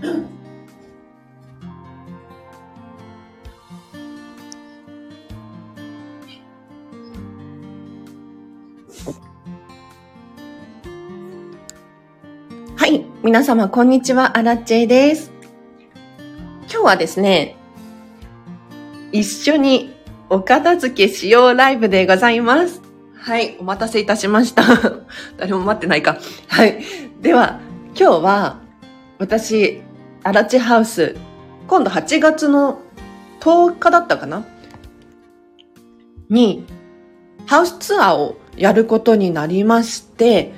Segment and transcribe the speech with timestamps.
[0.00, 0.06] は
[12.86, 13.04] い。
[13.22, 14.38] 皆様、こんにちは。
[14.38, 15.30] アラチェです。
[16.62, 17.56] 今日はですね、
[19.12, 19.94] 一緒に
[20.30, 22.80] お片付けしようライブでございます。
[23.18, 23.58] はい。
[23.60, 24.62] お待たせいたしました。
[25.36, 26.16] 誰も待ってないか。
[26.48, 26.82] はい。
[27.20, 27.60] では、
[27.94, 28.60] 今日は、
[29.18, 29.82] 私、
[30.22, 31.16] アラチハウス、
[31.66, 32.82] 今度8月の
[33.40, 34.44] 10日だったかな？
[36.28, 36.66] に、
[37.46, 40.52] ハウスツアーをやることになりまして、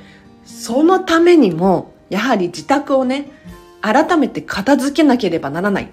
[0.44, 3.30] そのためにも、やはり自宅をね、
[3.80, 5.92] 改めて片付けなければならない。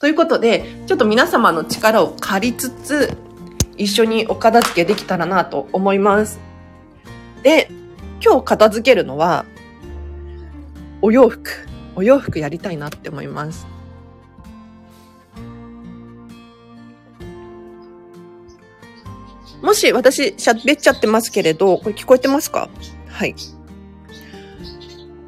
[0.00, 3.16] ということで、ちょっと皆様の力を借りつつ、
[3.76, 6.40] 一緒にお片付けできたらなと思います。
[7.42, 7.68] で、
[8.24, 9.44] 今日片付けるのは、
[11.02, 11.50] お洋服。
[11.96, 13.66] お洋服やりたいなって思います。
[19.62, 22.68] もし私喋っちゃってますけれど、これ聞こえてますか？
[23.08, 23.34] はい。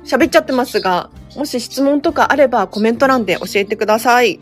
[0.05, 4.39] 喋っちゃってますが、もし質問とかあればコメント欄で教えてください。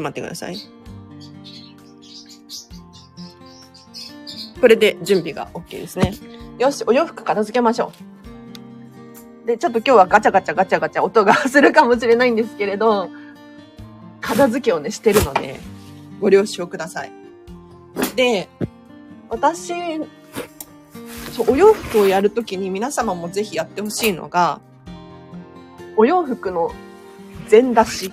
[0.00, 0.56] と待ってください。
[4.60, 6.12] これで準備が OK ですね。
[6.58, 7.92] よし、お洋服片付けましょ
[9.44, 9.46] う。
[9.46, 13.08] で、ちょっと今日はガチャガチャガチャガチャ音がするかもしれないんですけれど、
[14.20, 15.58] 片付けをね、してるので、
[16.20, 17.12] ご了承ください。
[18.16, 18.48] で、
[19.30, 19.72] 私、
[21.32, 24.60] そう、お洋服をやるときに皆様もぜひやってほしいのが、
[25.96, 26.72] お洋服の
[27.48, 28.12] 全出し。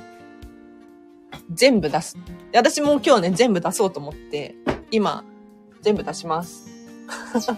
[1.52, 2.18] 全部出す。
[2.52, 4.56] で私も今日ね、全部出そうと思って、
[4.92, 5.24] 今、
[5.82, 6.68] 全部出します。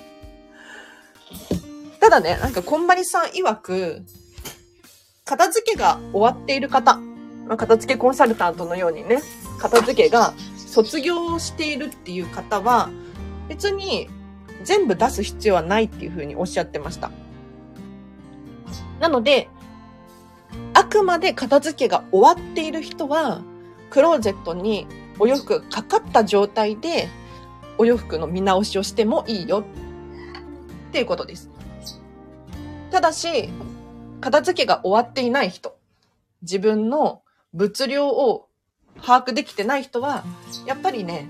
[2.00, 4.04] ただね、なんかこんまりさん曰く、
[5.26, 6.98] 片付けが終わっている方、
[7.48, 9.22] まあ、片付けコンサルタントのようにね、
[9.60, 12.90] 片付けが卒業しているっていう方は、
[13.48, 14.10] 別に
[14.64, 17.12] 全部出す必要はないっていうふうにおっしゃってました。
[19.00, 19.50] なので、
[20.74, 23.42] あくまで片付けが終わっている人は、
[23.90, 24.88] クローゼットに
[25.20, 27.10] お洋服かかった状態で、
[27.78, 29.64] お洋服の見直しをしてもいいよ
[30.90, 31.50] っていうことです。
[32.92, 33.50] ただし、
[34.22, 35.78] 片付けが終わっていない人、
[36.42, 37.22] 自分の
[37.54, 38.48] 物量を
[39.02, 40.24] 把握できてない人は、
[40.66, 41.30] やっぱりね、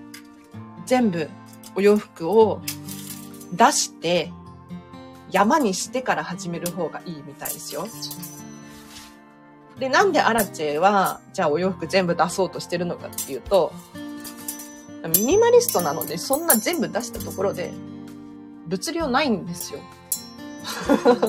[0.85, 1.29] 全部
[1.75, 2.61] お洋服を
[3.53, 4.31] 出して、
[5.31, 7.87] 山にしてから始める方がいいみたいですよ。
[9.79, 13.71] で、なんでアラチェは、じゃあお洋服全部出そうとしてるのかっていうと、
[15.15, 17.71] ミニマリストなので、そんな全部出したところで、
[18.67, 19.79] 物量ないんですよ。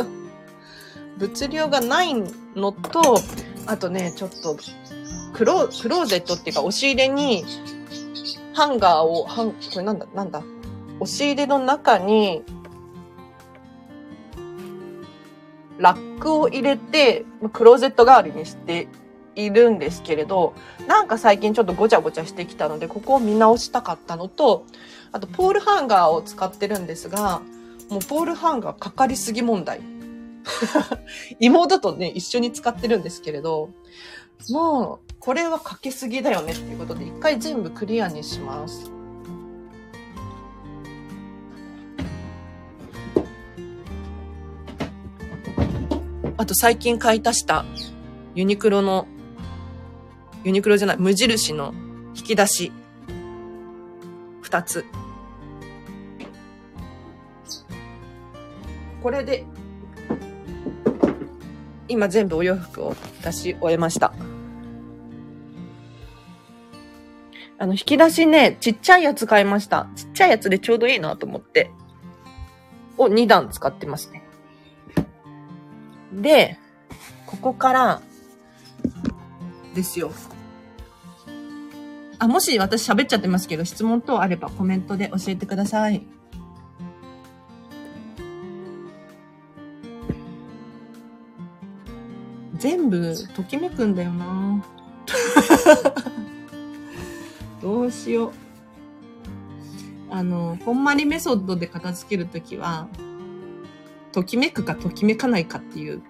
[1.19, 2.15] 物量がない
[2.56, 3.21] のと、
[3.66, 4.56] あとね、ちょっと、
[5.32, 7.44] クロクローゼットっていうか、押し入れに、
[8.53, 10.43] ハンガーを、ハン、これなんだ、なんだ、
[10.99, 12.43] 押し入れの中に、
[15.81, 18.87] ラックを入れて、クローゼット代わりにして
[19.35, 20.55] いるんですけれど、
[20.87, 24.67] なんか最近ちょっとごちゃごちゃしてきたので、ここを見直したかったのと、
[25.13, 27.41] あとポールハンガーを使ってるんですが、
[27.89, 29.81] もうポールハンガーかかりすぎ問題。
[31.41, 33.71] 妹とね、一緒に使ってるんですけれど、
[34.51, 38.91] もう、これはかけすぎだよねっていうことで、一回全部クリアにします。
[46.41, 47.67] あと最近買い足した
[48.34, 49.06] ユニクロの、
[50.43, 51.75] ユニクロじゃない、無印の
[52.17, 52.73] 引き出し。
[54.41, 54.87] 二つ。
[59.03, 59.44] これで
[61.88, 64.14] 今全部お洋服を出し終えました。
[67.59, 69.91] あの、引き出しね、ちっちゃいやつ買いました。
[69.94, 71.70] ちっちゃいやつでちょうどいいなと思って。
[72.97, 74.30] を2段使ってますね。
[76.12, 76.59] で、
[77.27, 78.03] ここから、
[79.75, 80.12] ですよ。
[82.19, 86.07] あ、もし私喋っちゃってますけど、質問等あればコメントで教えてください。
[92.57, 94.62] 全部ときめくんだよな
[97.62, 98.33] どうしよう。
[100.11, 102.89] あの、ほんまにメソッドで片付けるときは、
[104.12, 106.03] ときめくかときめかないかっていう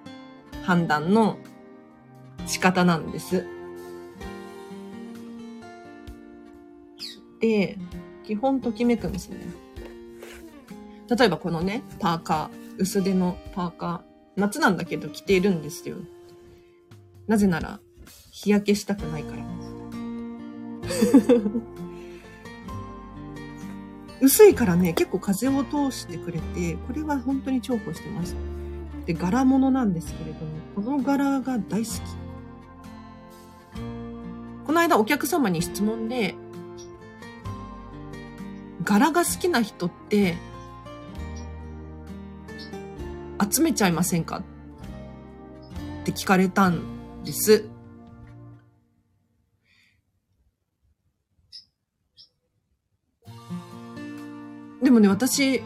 [0.62, 1.38] 判断の
[2.46, 3.46] 仕方なんです。
[7.40, 7.78] で、
[8.24, 9.38] 基本ときめくんですね。
[11.08, 15.96] 例えばこのね、パーカー、薄手のパーカー、夏なんだけど着ているんですよ。
[17.26, 17.80] なぜなら、
[18.30, 19.44] 日焼けしたくないから。
[24.20, 28.36] 薄いからね、結構風を通してくれて、これは本当に重宝してます。
[29.06, 32.00] で、柄物なんですけれども、この柄が大好き。
[34.66, 36.34] この間お客様に質問で、
[38.84, 40.36] 柄が好きな人って
[43.50, 44.38] 集めちゃいませんか？
[44.38, 44.42] っ
[46.04, 46.82] て聞かれたん
[47.24, 47.68] です。
[54.90, 55.62] でもね、私、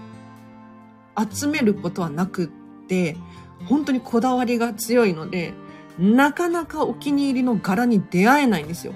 [1.33, 2.49] 集めることはなくっ
[2.87, 3.17] て、
[3.65, 5.55] 本当にこだわりが強いので、
[5.99, 8.93] なかなかお気に入りの柄に出会えないんですよ。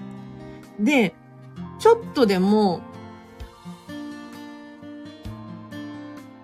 [0.79, 1.15] で、
[1.79, 2.83] ちょっとでも、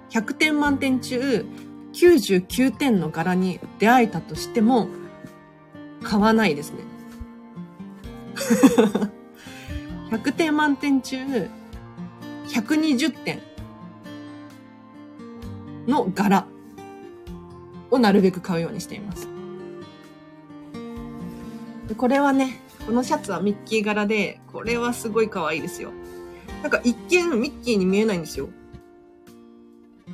[0.09, 1.45] 100点満点中、
[1.93, 4.89] 99点の柄に出会えたとしても、
[6.03, 6.79] 買わないですね。
[10.11, 11.19] 100点満点中、
[12.47, 13.41] 120点
[15.87, 16.47] の柄
[17.91, 19.29] をなるべく買うようにしています。
[21.89, 25.93] でこれはね、このシャツはミッキー柄で、これはすごい可愛いですよ。
[26.63, 28.49] なんか一見ミッキーに見えないんですよ。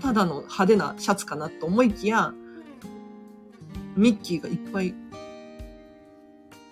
[0.02, 2.32] ただの派手なシャツかなと思いきや、
[3.96, 4.94] ミッキーがいっぱい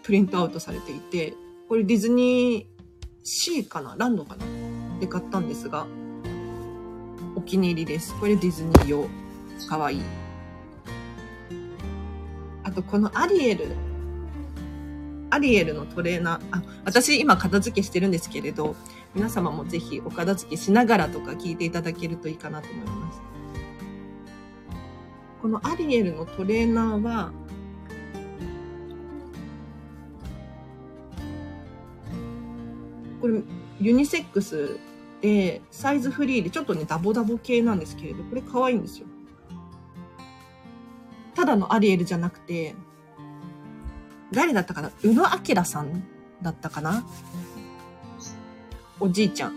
[0.02, 1.34] プリントアウトされていて、
[1.68, 2.66] これディズニー
[3.22, 3.94] シーかな？
[3.96, 4.44] ランドかな？
[4.98, 5.86] で買ったんですが、
[7.48, 8.14] 気に入りです。
[8.20, 9.08] これディズニー用。
[9.68, 10.02] かわいい。
[12.62, 13.74] あと、このアリエル。
[15.30, 16.40] アリエルのトレーナー。
[16.52, 18.76] あ、私今片付けしてるんですけれど、
[19.14, 23.20] 皆様もぜひお片付けしながらとか聞いていただけるといいかなと思います。
[25.40, 27.32] このアリエルのトレーナーは、
[33.22, 33.40] これ
[33.80, 34.78] ユニセックス
[35.20, 39.06] で、サイズフリーでちょっとね、ダボダボ系なんですけれど、これ可愛いんですよ。
[41.34, 42.74] ただのアリエルじゃなくて、
[44.32, 44.90] 誰だったかな？
[45.02, 45.24] 宇野
[45.54, 46.04] 明さん
[46.42, 47.04] だったかな？
[49.00, 49.54] おじいちゃん。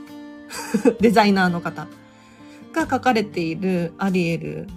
[1.00, 1.88] デザイナーの方
[2.74, 4.68] が書かれているアリエル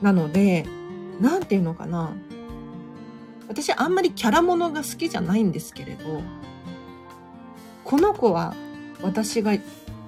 [0.00, 0.66] なので、
[1.20, 2.12] なんていうのかな？
[3.48, 6.22] 私あんまりキャラものが好きじゃないんですけれど、
[7.84, 8.54] この子は
[9.02, 9.52] 私が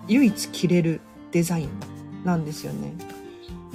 [0.09, 1.01] 唯一着れる
[1.33, 1.69] デザイン
[2.25, 2.95] なんですよね。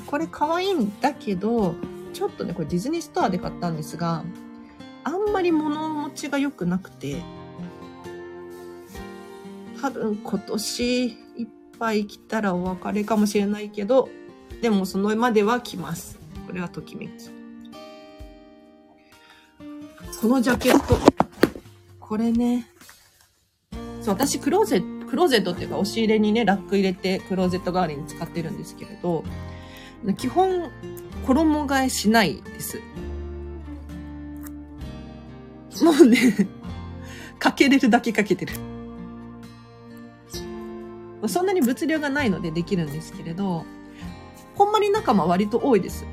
[0.06, 1.76] これ可愛いんだけど、
[2.14, 4.24] ちょっとね、これディズニーストアで買ったんですが、
[5.04, 7.22] あんまり物持ちが良くなくて、
[9.82, 14.10] 多分今年いっぱい着たらお別れかもしれないけど、
[14.62, 16.20] でもそのまでは着ます。
[16.48, 17.12] これはときめき。
[20.20, 20.98] このジャケット。
[22.00, 22.68] これね。
[24.02, 29.24] そう、私クローゼッ、クローゼットっていうか押し入れにね、ラック入れてクローゼット代わりに使ってるんですけれど、
[30.18, 30.70] 基本、
[31.26, 32.80] 衣替えしないです。
[35.84, 36.18] もうね、
[37.40, 38.54] かけれるだけかけてる。
[41.28, 43.66] そんなに物量がないのでできるんですけれど、
[44.56, 46.06] ほんまに仲間割と多いです。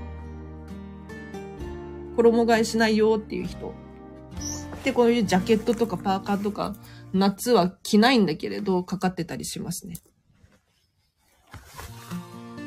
[2.16, 3.74] 衣替えしないよっていう人。
[4.84, 6.74] で、こういうジャケットとかパーカーとか
[7.16, 9.96] 夏は着ないんだけれど、かかってたりしますね。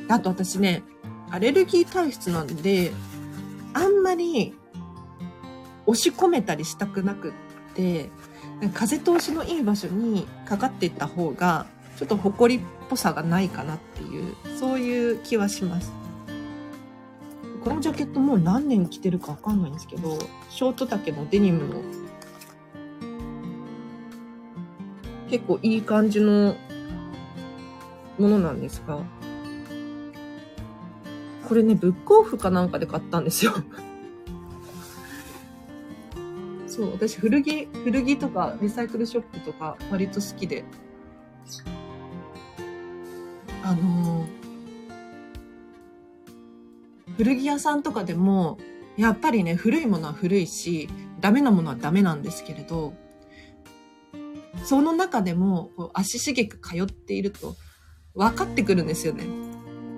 [0.08, 0.84] あと私ね、
[1.30, 2.92] アレルギー体質なんで、
[3.74, 4.54] あんまり
[5.86, 7.34] 押し込めたりしたくなくっ
[7.76, 8.10] て、
[8.74, 15.92] 風通しのいい場所にかかっていった方が、ちょっと埃っぽさがないかなっていう、そういう気はします。
[17.64, 20.18] このジャケットもう何年着てるかわかんないんですけど、
[20.50, 21.82] ショート丈のデニムの
[25.30, 26.56] 結構いい感じの
[28.18, 29.04] ものなんですが、
[31.48, 33.54] これね、ブックオフかなんかで買ったんですよ。
[36.68, 40.64] そう、私古着、古着とかリサイクルショップとか割と好きで。
[43.64, 48.58] あのー、古着屋さんとかでも、
[48.98, 52.94] やっぱりね、古いものは古いし、ダメなものはダメなんですけれど、
[54.64, 57.56] その中でもこう足しげく通っていると
[58.16, 59.26] 分かってくるんですよね。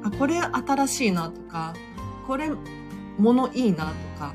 [0.04, 1.74] あ、これ新しいなとか、
[2.28, 2.50] これ
[3.18, 4.34] 物いいなとか、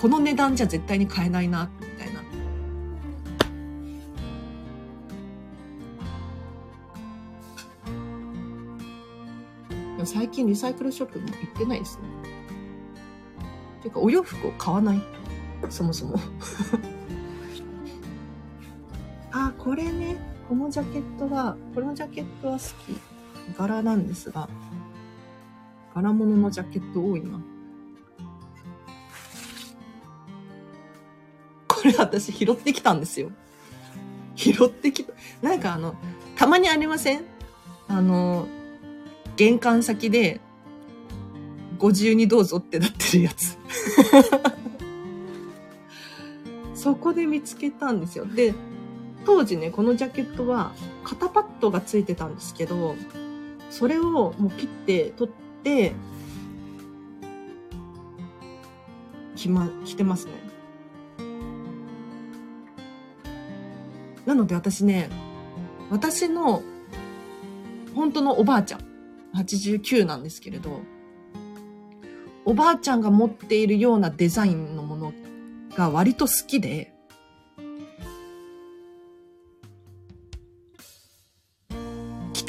[0.00, 2.22] この値段じゃ絶対に買えないな、みたいな。
[10.04, 12.22] 最近リサイクルショップも行ってないですね。
[13.82, 15.02] ていうか、お洋服を買わない。
[15.68, 16.18] そもそも。
[19.32, 20.16] あ、これね。
[20.48, 23.00] このジャケットは、このジャケットは好き。
[23.56, 24.48] 柄なんですが、
[25.94, 27.40] 柄物のジャケット多いな。
[31.66, 33.32] これ私拾ってきたんですよ。
[34.36, 35.12] 拾ってきた。
[35.42, 35.96] なんかあの、
[36.36, 37.24] たまにありません？
[37.88, 38.46] あの、
[39.36, 40.40] 玄関先で、
[41.78, 43.58] ご自由にどうぞってなってるやつ。
[46.74, 48.24] そこで見つけたんですよ。
[48.26, 48.54] で、
[49.24, 50.72] 当時ね、このジャケットは
[51.04, 52.96] 肩パッドがついてたんですけど、
[53.70, 55.92] それをもう切って取って、
[59.36, 60.32] 着ま、着てますね。
[64.26, 65.10] なので私ね、
[65.90, 66.62] 私の
[67.94, 68.80] 本当のおばあちゃん、
[69.36, 70.80] 89なんですけれど、
[72.44, 75.12] おばあちゃんが持っているようなデザインのもの
[75.76, 76.91] が割と好きで、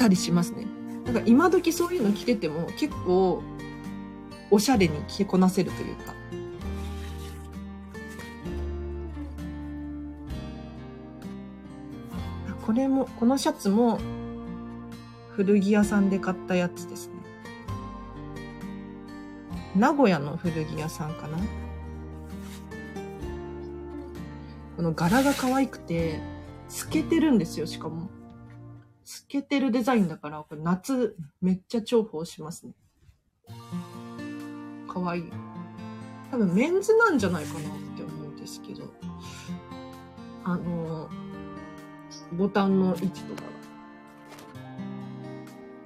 [0.04, 0.68] たりしますね。
[1.06, 3.42] だか今時そういうの着てても結構
[4.52, 6.14] おしゃれに着こなせるというか。
[12.66, 14.00] これも、このシャツも
[15.32, 17.14] 古着屋さんで買ったやつですね。
[19.76, 21.38] 名古屋の古着屋さんかな？
[24.78, 26.20] この柄が可愛くて、
[26.70, 28.10] 透けてるんですよ、しかも。
[29.14, 32.74] 透けてるデザインだから、これ夏めっちゃ重宝しますね。
[34.88, 35.32] 可愛い。
[36.32, 37.64] 多分メンズなんじゃないかなっ
[37.96, 38.92] て思うんですけど。
[40.44, 41.10] あの、
[42.34, 43.48] ボタンの位置とかが。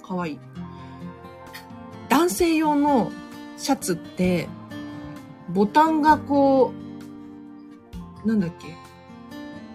[0.02, 0.40] 可愛い。
[2.08, 3.12] 男性用の
[3.58, 4.48] シャツって、
[5.50, 6.72] ボタンがこ
[8.24, 8.74] う、なんだっけ、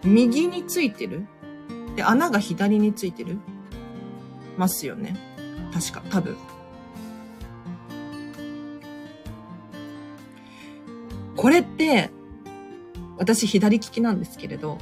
[0.04, 1.28] 右についてる？
[1.96, 3.40] で、穴が左についてる？
[4.58, 5.18] ますよね。
[5.74, 6.36] 確か、多分。
[11.36, 12.10] これって、
[13.18, 14.78] 私左利きなんですけれど、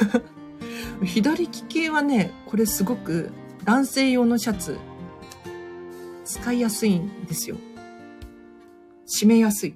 [1.04, 3.30] 左利きはね、これすごく
[3.64, 4.78] 男性用のシャツ、
[6.24, 7.56] 使いやすいんですよ。
[9.06, 9.74] 締めやすい。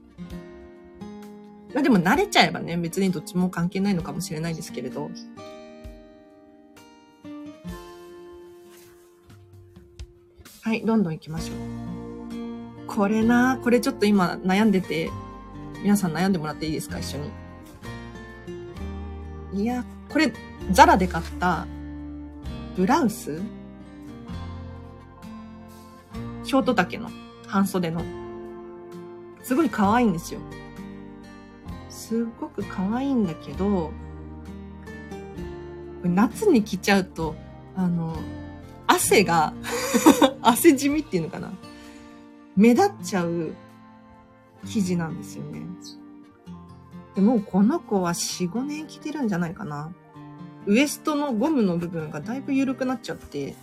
[1.74, 5.10] まあでも慣れちゃえばね、別にどっちも関係ないのかもしれないですけれど。
[10.66, 11.56] はい、どんどん行きましょう。
[12.88, 15.12] これな、これちょっと今悩んでて、
[15.80, 16.98] 皆さん悩んでもらっていいですか？
[16.98, 17.18] 一緒
[19.52, 19.62] に。
[19.62, 20.32] いや、これ、
[20.72, 21.68] ザラで買った
[22.74, 23.40] ブラウス？
[26.42, 27.10] ショート丈の
[27.46, 28.02] 半袖の
[29.44, 30.40] すごい可愛いんですよ。
[31.90, 33.92] すごく可愛いんだけど、
[36.02, 37.36] 夏に着ちゃうと、
[37.76, 38.16] あの、
[38.86, 39.52] 汗が
[40.42, 41.52] 汗じみっていうのかな
[42.56, 43.54] 目立っちゃう
[44.64, 45.66] 生地なんですよね。
[47.14, 49.90] でもこの子は4、5年着てるんじゃないかな。
[50.66, 53.54] ウエストのゴムの部分がだいぶ緩くなっちゃって、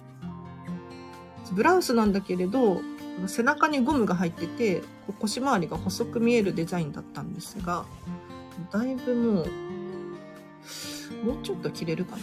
[1.52, 2.82] ブラウスなんだけれど、
[3.28, 4.82] 背中にゴムが入ってて、
[5.20, 7.86] 腰回りが細く見えるデザインだったんですが、
[8.72, 9.46] だいぶもう、
[11.26, 12.22] もうちょっと着れるかな。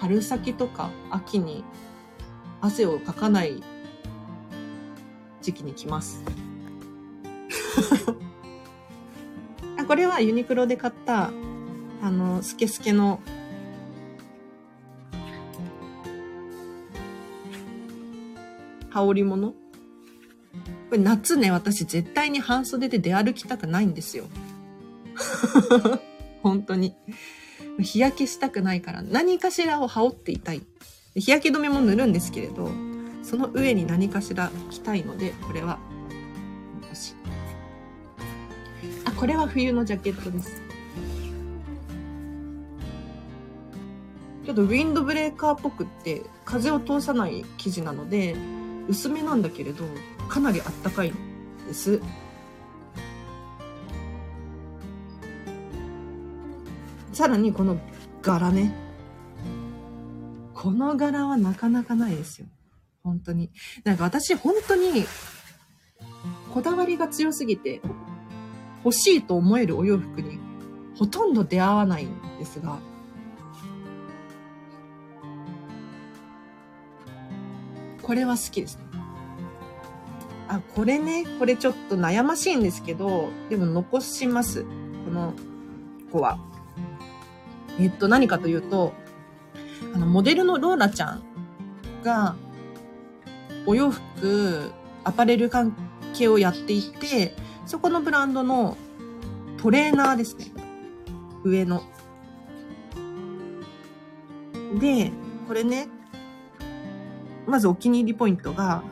[0.00, 1.62] 春先とか秋に
[2.62, 3.62] 汗をかかない
[5.42, 6.24] 時期に着ます。
[9.86, 11.30] これはユニクロで買った、
[12.02, 13.20] あの、スケスケの
[18.88, 19.56] 羽織物こ
[20.92, 24.24] れ夏ね、私絶対に半袖で出歩きたくないんですよ。
[26.42, 26.96] 本当に。
[27.80, 30.62] 日焼けしたくないから何かしらを羽織っていたい。
[31.14, 32.70] 日焼け止めも塗るんですけれど、
[33.22, 35.78] その上に何かしら着たいので、これは
[36.94, 37.14] し。
[39.04, 40.62] あ、これは冬のジャケットです。
[44.44, 48.34] ちょっとウィンドブレーカーっぽくって風を通さない生地なので、
[48.88, 49.84] 薄めなんだけれど、
[50.28, 51.12] かなりあったかい
[51.68, 52.00] です。
[57.20, 57.76] さらにこの
[58.22, 58.72] 柄ね。
[60.54, 62.46] この柄はなかなかないですよ。
[63.04, 63.50] 本当に。
[63.84, 65.04] なんか私本当に、
[66.54, 67.82] こだわりが強すぎて、
[68.82, 70.38] 欲しいと思えるお洋服に
[70.98, 72.78] ほとんど出会わないんですが、
[78.00, 78.84] これは好きですね。
[80.48, 84.64] あ、これね、これちょっと悩ましいんですけど、でも残します。
[84.64, 85.34] この
[86.10, 86.38] 子は。
[87.80, 88.92] えっと、何かというと、
[89.94, 91.22] あの、モデルのローラちゃん
[92.04, 92.36] が、
[93.66, 94.70] お洋服、
[95.02, 95.74] アパレル関
[96.12, 97.34] 係をやっていて、
[97.64, 98.76] そこのブランドの
[99.56, 100.46] トレーナーですね。
[101.42, 101.82] 上の。
[104.78, 105.10] で、
[105.48, 105.88] これね、
[107.46, 108.82] まずお気に入りポイントが、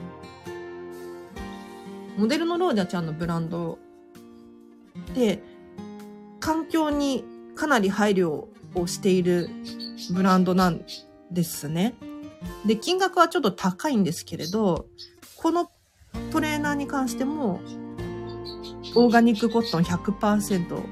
[2.16, 3.78] モデルのロージャちゃんのブランド
[5.14, 5.42] で、
[6.40, 8.48] 環境にかなり配慮を
[8.80, 9.48] をしている
[10.12, 10.82] ブランドなん
[11.30, 11.94] ですね。
[12.66, 14.86] で、金額はちょっと高いんですけれど、
[15.36, 15.70] この
[16.30, 17.60] トレーナーに関しても、
[18.94, 20.82] オーガニックコットン100%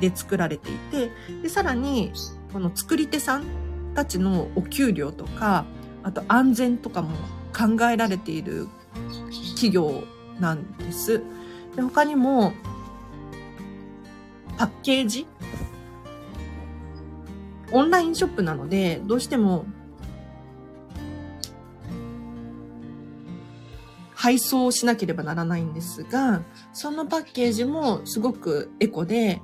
[0.00, 1.10] で作られていて、
[1.42, 2.12] で、さらに、
[2.52, 3.44] この作り手さん
[3.94, 5.64] たちのお給料とか、
[6.02, 7.16] あと安全とかも
[7.56, 8.68] 考えられている
[9.54, 10.04] 企業
[10.40, 11.22] なんです。
[11.76, 12.52] で他にも、
[14.58, 15.26] パッケージ
[17.72, 19.64] オンラインショップなので、どうしても
[24.14, 29.40] 配送しなければならないんですが、そのパッケージもすごくエコで、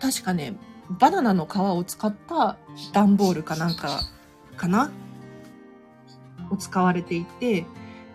[0.00, 0.56] 確かね、
[0.90, 2.56] バナナの皮を使った
[2.92, 4.00] 段ボールかなんか
[4.56, 4.90] かな？
[6.50, 7.64] を使われていて、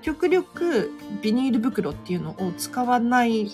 [0.01, 3.51] 極力ビニール袋っていうのを使わない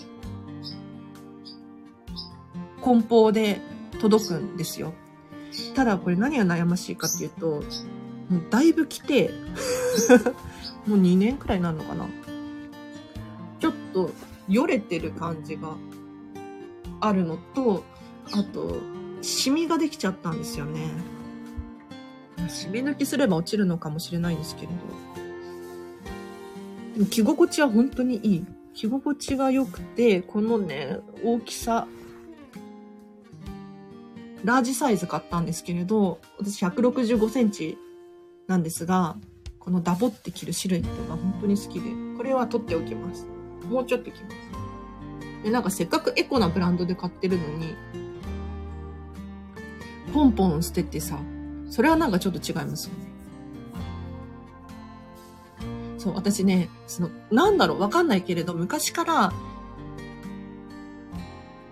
[2.82, 3.60] 梱包で
[4.00, 4.92] 届くんですよ。
[5.74, 7.62] ただこれ何が悩ましいかっていうと、もう
[8.50, 9.30] だいぶ来て
[10.86, 12.08] もう2年くらいになるのかな。
[13.60, 14.10] ちょっと、
[14.48, 15.76] よれてる感じが
[17.00, 17.84] あるのと、
[18.32, 18.80] あと、
[19.22, 20.90] シミができちゃったんですよね。
[22.48, 24.74] シミ抜きすれば落ちるのかもしれないんですけれど。
[26.94, 28.46] でも着心地は本当にいい。
[28.74, 31.86] 着心地が良くて、このね、大きさ。
[34.46, 37.76] ラージサイズ買ったんですけれど、私165センチ
[38.46, 39.16] なんですが、
[39.58, 43.26] このダボって着るシルエットが本当に好きで、これは取っておきます。
[43.68, 44.36] もうちょっと着ます。
[45.42, 47.74] で、なんかせっかくエコなブランドで買ってるのに、
[50.14, 51.18] ポンポン捨ててさ、
[51.68, 53.06] それはなんかちょっと違いますよね。
[55.98, 59.32] そう、私ね、その、なんだろう、わかんないけれど、昔から、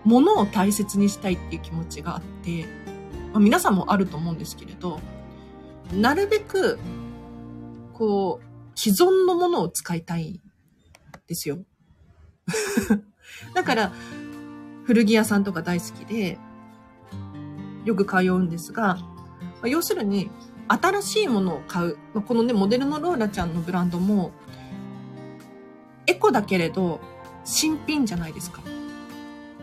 [0.05, 2.65] 物を大切にしたいっていう気持ちがあって、
[3.33, 4.99] まあ、皆さんもあると思うんですけれど、
[5.91, 6.79] なるべく
[7.95, 10.41] こう、既存のものを使いたいん
[11.27, 11.59] ですよ。
[13.55, 13.91] だから、
[14.83, 16.37] 古着屋さんとか大好きで、
[17.85, 18.97] よく通うんですが、
[19.61, 20.29] ま要するに、
[20.67, 21.97] 新しいものを買う。
[22.13, 24.31] まあこのね、モデルのローラちゃんのブランドも、
[26.05, 26.99] エコだけれど、
[27.45, 28.61] 新品じゃないですか。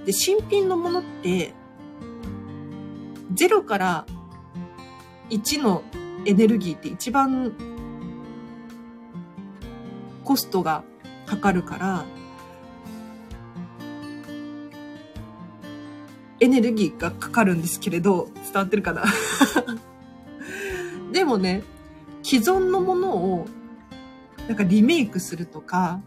[0.04, 1.54] で、新品のものって、
[3.34, 4.06] 0から
[5.30, 5.82] 1の
[6.24, 7.52] エネルギーって一番
[10.24, 10.84] コストが
[11.26, 12.04] かかるから、
[16.40, 19.04] エネルギーがかかるんですけれど、伝わってるかな？
[21.12, 21.62] でもね、
[22.22, 23.46] 既存のものを、
[24.48, 26.00] なんかリメイクするとか、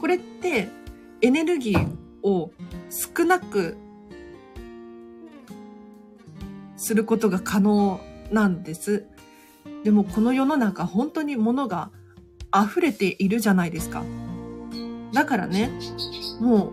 [0.00, 0.68] これって
[1.26, 1.88] エネルギー
[2.22, 2.52] を
[2.88, 3.76] 少なく
[6.76, 9.06] することが可能なんです。
[9.82, 11.90] でもこの世の中本当に物が
[12.54, 14.04] 溢れているじゃないですか。
[15.12, 15.72] だからね、
[16.40, 16.72] もう、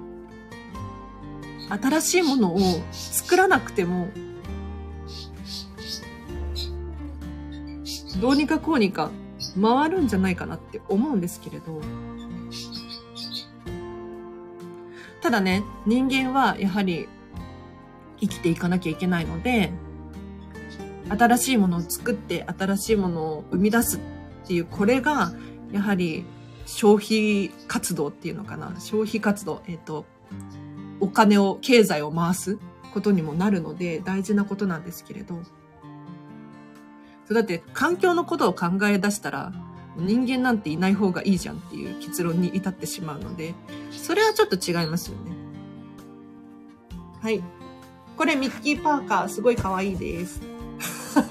[1.82, 2.60] 新しいものを
[2.92, 4.10] 作らなくても、
[8.22, 9.10] どうにかこうにか
[9.60, 11.82] 回るんじゃないかなって思うんですけれど、
[15.24, 17.08] ただね、人間はやはり
[18.20, 19.72] 生きていかなきゃいけないので、
[21.08, 24.00] 新しいものを作って新しいものを生み出すっ
[24.46, 25.32] ていう、これが、
[25.72, 26.26] やはり
[26.66, 28.76] 消費活動っていうのかな。
[28.82, 30.06] 消費活動、えっ、ー、と、
[31.00, 32.60] お金を、経済を回す
[32.94, 35.42] ことにもなるので大事なことなんですけれど。
[37.32, 39.54] だって環境のことを考え出したら
[39.97, 43.53] 人間なんていない方がいいじゃんっていう結論に至ってしまうので、
[43.91, 45.32] それはちょっと違いますよね。
[47.21, 47.43] はい。
[48.17, 50.41] これミッキーパーカーすごい可愛いです。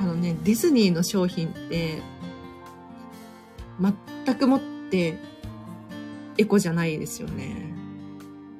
[0.00, 2.02] あのね、ディズニーの商品って、
[4.24, 5.18] 全くもって
[6.36, 7.74] エコじゃないですよね。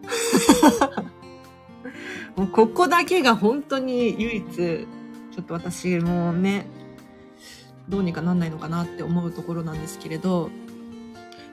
[2.37, 6.67] もうここだけが本当に唯一、ちょっと私もね、
[7.89, 10.51] どうにかなんないのかなって思うところなんですけれど、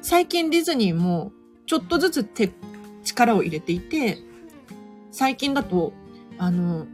[0.01, 1.31] 最近ディズニーも
[1.65, 2.51] ちょっとずつ手、
[3.03, 4.19] 力を入れていて、
[5.11, 5.93] 最近だと、
[6.37, 6.87] あの、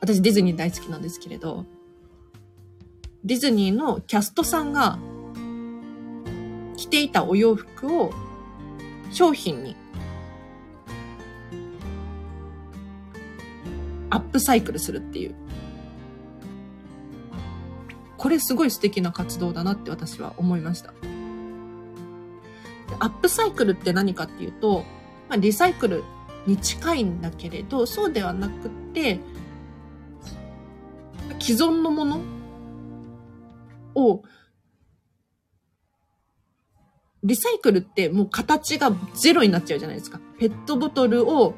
[0.00, 1.64] 私ディズニー大好きなんですけれど、
[3.24, 4.98] ディズニーのキャストさんが
[6.76, 8.12] 着ていたお洋服を
[9.10, 9.76] 商品に
[14.10, 15.47] アップサイクルするっていう。
[18.18, 20.92] これすごい素敵な活動だなって私は思いました。
[22.98, 24.84] アップサイクルって何かっていうと、
[25.28, 26.02] まあ、リサイクル
[26.46, 29.20] に近いんだけれど、そうではなくて、
[31.38, 32.20] 既存のもの
[33.94, 34.22] を、
[37.22, 40.20] リサイクルってもう形がゼロになっちゃうじゃないですか。
[40.38, 41.54] ペットボトルを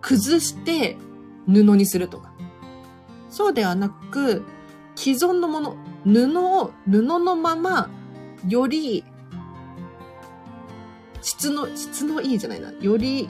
[0.00, 0.96] 崩して
[1.46, 2.32] 布にするとか。
[3.28, 4.44] そうではなく、
[5.00, 7.88] 既存のもの、布を布のまま、
[8.46, 9.02] より、
[11.22, 12.70] 質の、質のいいじゃないな。
[12.82, 13.26] より、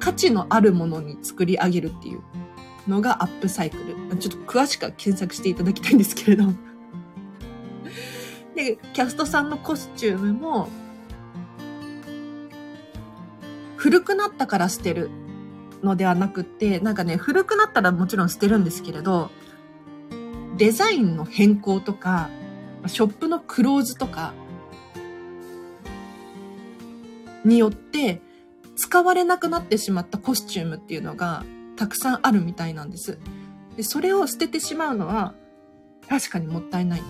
[0.00, 2.22] 価値のあるものに作り上げるっていう
[2.88, 3.76] のがアップサイク
[4.10, 4.16] ル。
[4.16, 6.46] ちょっと詳しくは検索していただきたいんですけれど。
[8.56, 10.68] で、キャストさんのコスチュームも、
[13.76, 15.10] 古くなったから捨てる
[15.84, 19.30] のではなくて、なんかね、古くなったらもちろん捨てるんですけれど、
[20.58, 22.28] デザインの変更とか、
[22.86, 24.34] ショップのクローズとか、
[27.44, 28.20] によって、
[28.76, 31.44] 使われなくなってしまったコスチュームっていうのが
[31.76, 33.18] たくさんあるみたいなんです。
[33.76, 35.34] で、それを捨ててしまうのは
[36.08, 37.02] 確かにもったいない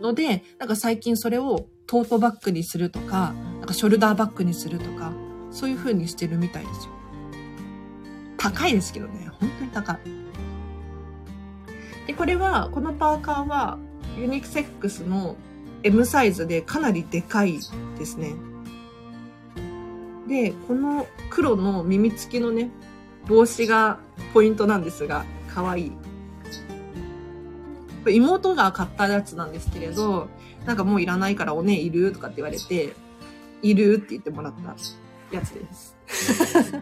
[0.00, 5.12] ので、なんか最近それをトートバッグにするとか、なんかショルダーバッグにするとか、
[5.50, 6.92] そういう風にしてるみたいですよ。
[8.36, 10.19] 高いですけどね、本当に高い。
[12.10, 13.78] で、これは、このパーカーは
[14.18, 15.36] ユニクセックスの
[15.84, 17.60] M サイズでかなりでかい
[17.98, 18.34] ですね。
[20.26, 22.70] で、この黒の耳付きのね、
[23.28, 24.00] 帽子が
[24.34, 25.92] ポイントなんですが、かわいい。
[28.08, 30.28] 妹が買ったやつなんですけれど、
[30.66, 32.94] なんかもういらないからおねいるとかって言われて、
[33.62, 34.74] いるって言ってもらった
[35.30, 35.96] やつです。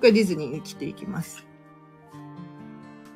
[0.00, 1.49] これディズニーに着ていきます。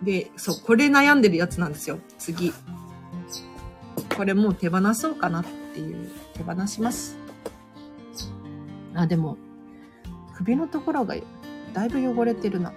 [0.04, 1.98] で、そう、これ悩んでるやつなんですよ。
[2.18, 2.52] 次。
[4.16, 7.16] これもう手放そうかなっていう、手放します。
[8.94, 9.36] あ、でも、
[10.36, 11.16] 首のところが
[11.72, 12.72] だいぶ汚れてるな。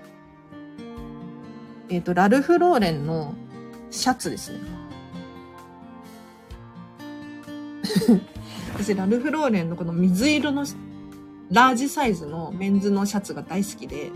[1.90, 3.34] えっ、ー、と、ラルフローレンの
[3.92, 4.60] シャツですね。
[8.74, 10.66] 私、ラルフローレンのこの水色の
[11.52, 14.12] ラージサイズのメンズのシャツが大好きで、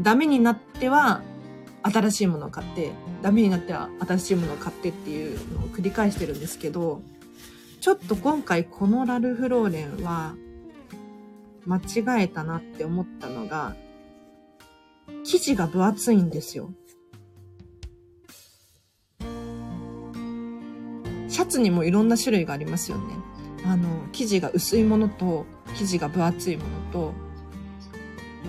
[0.00, 1.22] ダメになっては
[1.82, 7.02] 新しいものを買って、ダメになっては新しいものを買ってっていうのを繰り返してるんですけど、
[7.80, 10.34] ちょっと今回このラルフローレンは
[11.66, 13.76] 間違えたなって思ったのが、
[15.24, 16.70] 生地が分厚いんですよ。
[21.28, 23.14] シャツにもいろんな種類がありますよね。
[23.66, 27.12] あの、生地が薄いものと、生地が分厚いものと、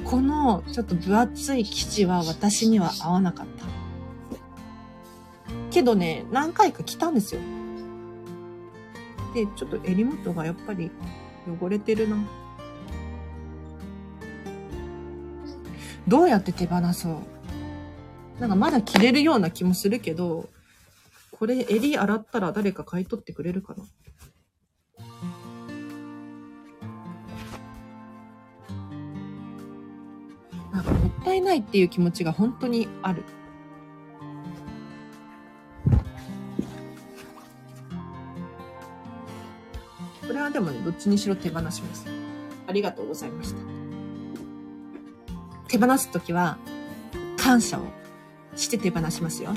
[0.05, 3.65] このちょっと分厚い生地は私には合わなかった。
[5.71, 7.41] けどね、何回か着たんですよ。
[9.33, 10.91] で、ちょっと襟元がやっぱり
[11.61, 12.17] 汚れてるな。
[16.07, 17.19] どうやって手放そう
[18.39, 20.49] なんかまだ着れるような気もするけど、
[21.31, 23.83] これ襟洗ったら誰か買い取ってくれるかな
[30.75, 33.23] なんかもったいないっていう気持ちが本当にある。
[40.27, 42.05] これはでもね、どっちにしろ手放します。
[42.67, 43.61] ありがとうございました。
[45.69, 46.57] 手放すときは、
[47.37, 47.83] 感謝を
[48.57, 49.51] して手放しますよ。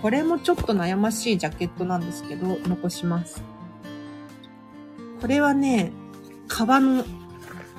[0.00, 3.42] これもちょっと悩ましいジャケットなんですけど、残します。
[5.20, 5.92] これはね、
[6.48, 7.04] 革の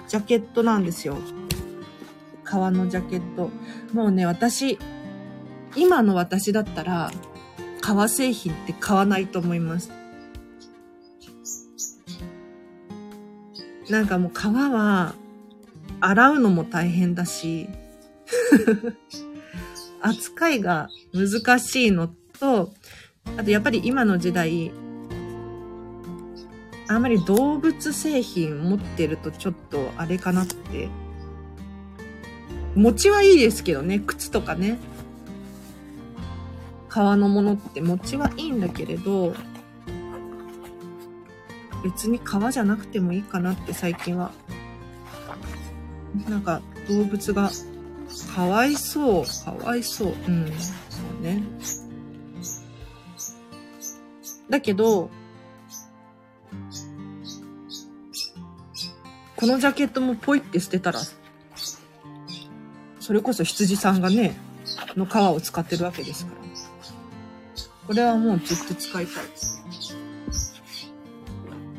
[0.08, 1.18] ジャケットなんですよ。
[2.44, 3.50] 革のジャケット。
[3.94, 4.80] もうね、私、
[5.76, 7.12] 今の私だったら、
[7.82, 9.92] 革製品って買わないと思います。
[13.90, 15.16] なんかもう革は
[16.02, 17.70] 洗うのも大変だし
[20.02, 22.74] 扱いが難しいのと、
[23.38, 24.72] あとやっぱり今の時代、
[26.90, 30.90] あんまり動物製品持ってるとちょっとあれかなって。
[32.76, 34.78] 餅はいいですけどね、靴とかね。
[36.90, 39.34] 革のものって餅はいいんだけれど、
[41.84, 44.32] 別に革じゃなくてもいいかなって最近は。
[46.30, 47.52] なんか動物が
[48.34, 50.08] かわいそう、かわいそう。
[50.28, 51.44] うん、そうね。
[54.50, 55.10] だけど、
[59.38, 61.00] このジャケットもポイって捨てたら、
[63.00, 64.36] それこそ羊さんがね、
[64.96, 66.38] の皮を使ってるわけですから。
[67.88, 69.64] これはもうずっと使いたいです。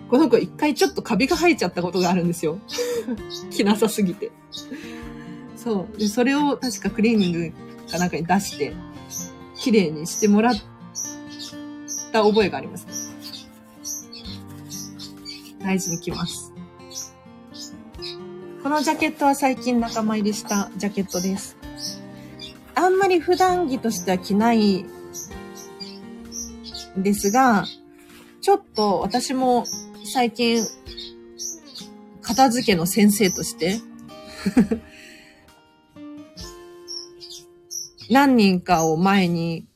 [0.09, 2.61] この子一回ちょっとカビが生えちゃったことがあるんですよ。
[3.51, 4.31] 着なさすぎて。
[5.57, 5.99] そう。
[5.99, 7.53] で、それを確かクリーニング
[7.91, 8.75] かなんかに出して、
[9.57, 10.55] 綺麗にしてもらっ
[12.13, 12.87] た覚えがあります、
[15.61, 16.58] 大事に着ます。
[18.69, 21.57] このジャケットは最近仲間入りしたジャケットです。
[22.75, 24.87] あんまり普段着としては着ないん
[26.99, 27.65] ですが、
[28.43, 29.65] ちょっと私も
[30.05, 30.67] 最近、
[32.21, 33.81] 片付けの先生として
[38.11, 39.67] 何人かを前に、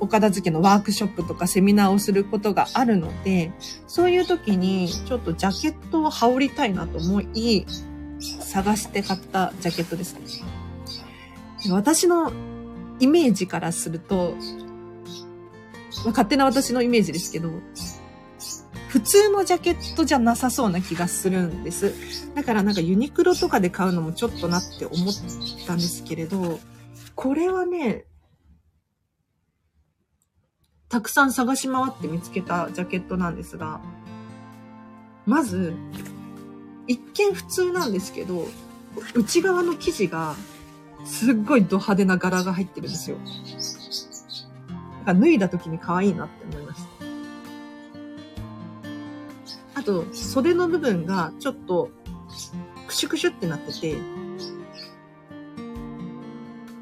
[0.00, 3.52] お片付けのワークショップとかセミナーをすることがあるので、
[3.90, 7.66] そういう時にちょっとジャケットを羽織りたいなと思い、
[8.40, 10.20] 探して買ったジャケットですね。
[11.72, 12.32] 私の
[13.00, 14.36] イメージからすると、
[16.04, 17.50] まあ、勝手な私のイメージですけど、
[18.86, 21.92] 普通のジャケットじゃなさそうな気がするんです。
[22.36, 25.14] だからなんかユニクロとかで買うのもちょっとなって思っ
[25.66, 26.60] たんですけれど、
[27.16, 28.04] これはね、
[30.90, 33.80] たくさん探し回って見つけたジャケットなんですが、
[35.24, 35.72] まず、
[36.86, 38.46] 一見普通なんですけど、
[39.14, 40.34] 内側の生地が
[41.04, 43.16] すっごいド派手な柄が入ってるんですよ。
[45.04, 46.82] か脱いだ時に可愛いなって思いまし
[49.74, 49.80] た。
[49.80, 51.90] あと、袖の部分がちょっと、
[52.86, 53.96] クシュクシュってなってて、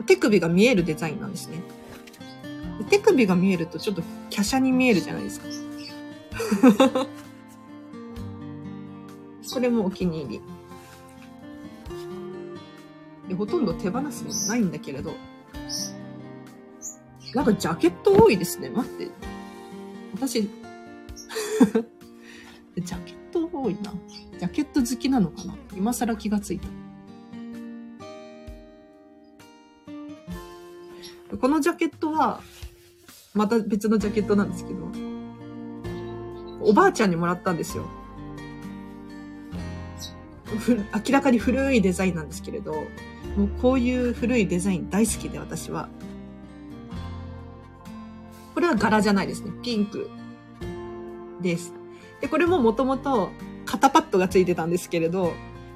[0.07, 1.61] 手首が見えるデザインなんですね。
[2.85, 5.47] 手首が見えるとちょっと華奢に見えるじゃないですか。
[9.53, 10.41] これもお気に入り。
[13.29, 15.15] でほとんど手放すのないんだけれど、
[17.35, 18.71] なんかジャケット多いですね。
[18.71, 19.09] 待って。
[20.15, 23.93] 私、 ジャケット多いな。
[24.39, 26.69] ジャケット好きなのかな今更気がついた。
[31.37, 32.41] このジャケットは、
[33.35, 34.79] また別のジャケットなんですけど、
[36.61, 37.85] おばあちゃんにもらったんですよ。
[41.07, 45.89] 明らかに古いデザインなんですけれど、もうこういう古いデザイン大好きで私は。
[48.55, 49.53] これは柄じゃないですね。
[49.63, 50.11] ピンク
[51.41, 51.73] です。
[52.21, 53.31] で、これももともと
[53.67, 55.35] 肩パッドがついてたんですけれど、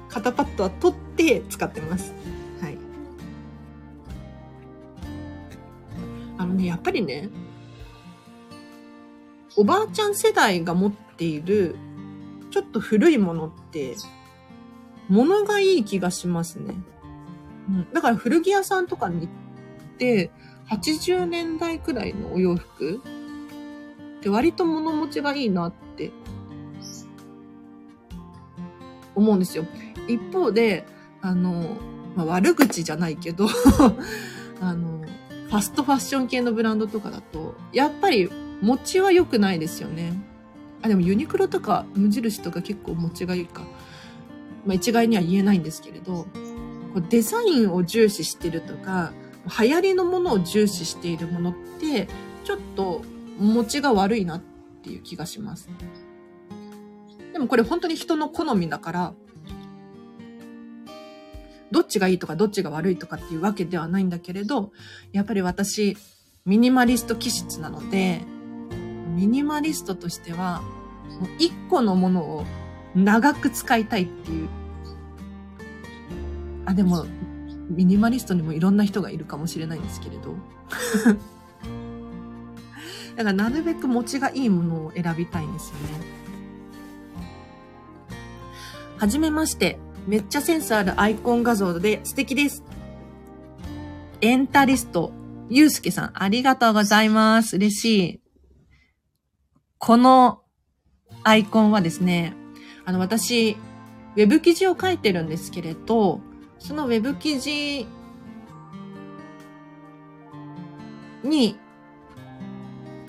[0.09, 2.13] 肩パッドは取って使ってます。
[6.53, 7.29] ね、やっぱりね、
[9.55, 11.75] おばあちゃん世代が持っている、
[12.51, 13.95] ちょっと古いものって、
[15.09, 16.75] 物がいい気がしますね。
[17.69, 20.31] うん、だから古着屋さんとかに行って、
[20.69, 23.01] 80年代くらいのお洋服
[24.19, 26.11] って割と物持ちがいいなって
[29.15, 29.65] 思うんですよ。
[30.07, 30.85] 一方で、
[31.21, 31.77] あの、
[32.15, 33.47] まあ、悪口じゃないけど
[34.61, 35.01] あの、
[35.53, 38.27] ファストファッション系のブランドとかだと、やっぱり
[38.61, 40.13] 持ちは良くないですよね。
[40.81, 43.61] あ、でもユニクロとか無印とか結構持ちがいいか。
[44.65, 46.25] まあ一概には言えないんですけれど、
[46.95, 49.13] こデザインを重視してるとか、
[49.61, 52.07] 流行りのものを重視しているものって、
[52.45, 53.03] ちょっと
[53.37, 54.41] 持ちが悪いなっ
[54.81, 55.69] ていう気がします。
[57.31, 59.13] でもこれ本当に人の好みだから、
[61.73, 64.71] どっちがいいとかどっちが悪いとかっていうわけではないんだけれど、
[65.11, 65.97] やっぱり私、
[66.45, 68.21] ミニマリスト気質なので、
[69.15, 70.61] ミニマリストとしては、
[71.19, 72.45] もう一個のものを
[72.95, 74.49] 長く使いたいっていう。
[76.65, 77.07] あ、でも、
[77.69, 80.35] ミニマリストにもいろんな人がいるかもしれないんですけれど。
[83.17, 85.79] だからなるべく持ちがいいものを選びたいんですよね。
[88.97, 89.79] はじめまして。
[90.07, 92.63] めっちゃセンスあるアイコン画像で素敵です。
[94.21, 95.11] エンタリスト、
[95.49, 97.55] ゆうすけさん、ありがとうございます。
[97.55, 98.21] 嬉しい。
[99.77, 100.41] この
[101.23, 102.33] アイコンはですね、
[102.85, 103.57] あの、私、
[104.15, 106.21] ウェブ記事を書いてるんですけれど、
[106.59, 107.87] そのウェブ記事
[111.23, 111.57] に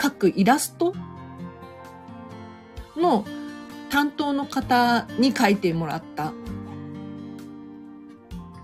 [0.01, 0.95] 書くイラスト
[2.97, 3.25] の
[3.91, 6.33] 担当の方に書いてもらった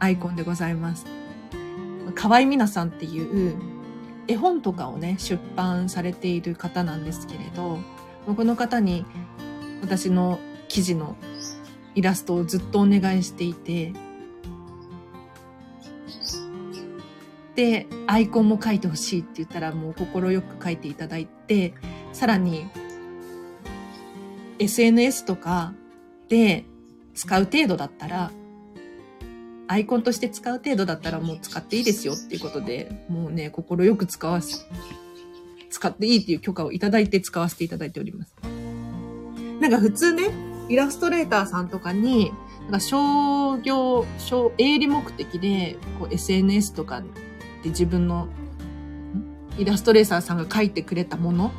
[0.00, 1.06] アイコンでございます。
[2.14, 3.54] 河合美奈さんっていう
[4.26, 7.78] 絵本とかをね、出版されている方なんですけれど、
[8.26, 9.04] この方に
[9.82, 11.16] 私の記事の
[11.94, 13.92] イラストをずっとお願いしていて、
[17.54, 21.74] で、アイコンも書いてほしいって言ったらもう心よく書いていただいて、
[22.12, 22.66] さらに
[24.58, 25.74] SNS とか
[26.28, 26.64] で
[27.14, 28.30] 使う程度だったら、
[29.70, 34.66] アイコンとして使う程度だったらもう使っていいですよっていうことで、もうね、心よく使わす、
[35.70, 38.34] 使っていいっていう許可をいただいて使わせていただいております。
[39.60, 40.32] なんか普通ね、
[40.68, 47.00] イラストレーターさんとかに、なんか商業、商、営利目的で、こう SNS とか
[47.62, 48.26] で自分の
[49.56, 51.52] イラストレーターさんが書いてくれたもの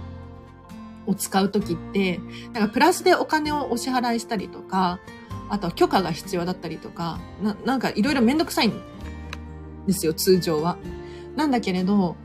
[1.07, 2.19] を使うときって、
[2.51, 4.99] なんかプラスでお金をお支払いしたりとか、
[5.51, 8.73] あとは許可が必要だったりとか、ななんかいろいろめんどくさいん
[9.85, 10.77] ですよ、通常は。
[11.35, 12.15] なんだけれど、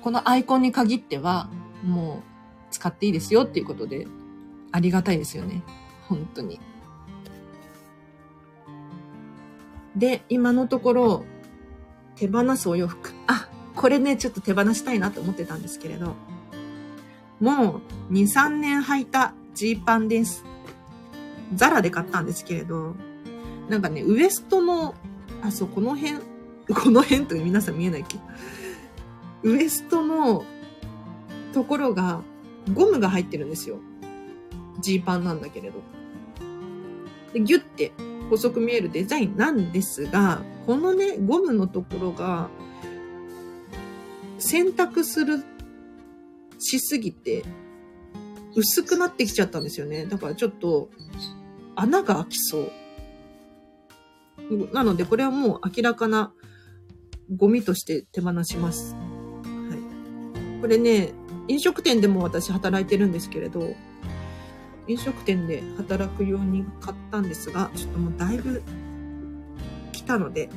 [0.00, 1.50] このアイコンに限っては、
[1.84, 4.06] もう使っていいですよっていうことで、
[4.72, 5.62] ありがたいですよね。
[6.08, 6.58] 本当に。
[9.94, 11.24] で、今のところ、
[12.14, 13.12] 手放すお洋服。
[13.26, 16.14] あ、これね、ちょっと手放したいなと思ってたんですけれど、
[17.40, 20.44] もう2、3年履いたジーパンです。
[21.54, 22.94] ザラで買ったんですけれど、
[23.68, 24.94] なんかね、ウエストの、
[25.42, 26.18] あ、そう、この辺、
[26.74, 28.18] この辺と皆さん見えないっけ、
[29.42, 30.44] ウエストの
[31.52, 32.22] ところが
[32.74, 33.78] ゴムが入ってるんですよ。
[34.80, 35.80] ジーパンなんだけれど。
[37.32, 37.92] で、ギュって
[38.30, 42.48] 細く見えるデザインなんですが、このね、ゴムのところが、
[44.38, 45.42] 洗濯する
[46.58, 47.44] しすぎて、
[48.54, 50.06] 薄くなってきちゃったんですよね。
[50.06, 50.90] だからちょっと、
[51.74, 52.72] 穴が開きそう。
[54.72, 56.32] なので、これはもう明らかな
[57.34, 58.94] ゴミとして手放します。
[58.94, 59.00] は
[60.58, 60.60] い。
[60.60, 61.12] これね、
[61.48, 63.74] 飲食店でも私働いてるんですけれど、
[64.88, 68.62] 飲食店で働くように買ったんですが、ちょっともうだいぶ
[69.92, 70.48] 来たので、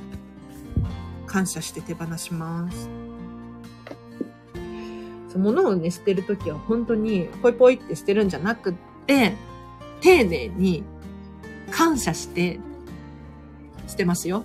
[1.25, 2.89] 感謝して手放します。
[5.37, 8.73] 物をね、捨てるときは本当にポイポイって捨てるんじゃなくっ
[9.05, 9.33] て、
[10.01, 10.83] 丁寧に
[11.71, 12.59] 感謝して
[13.87, 14.43] 捨てますよ。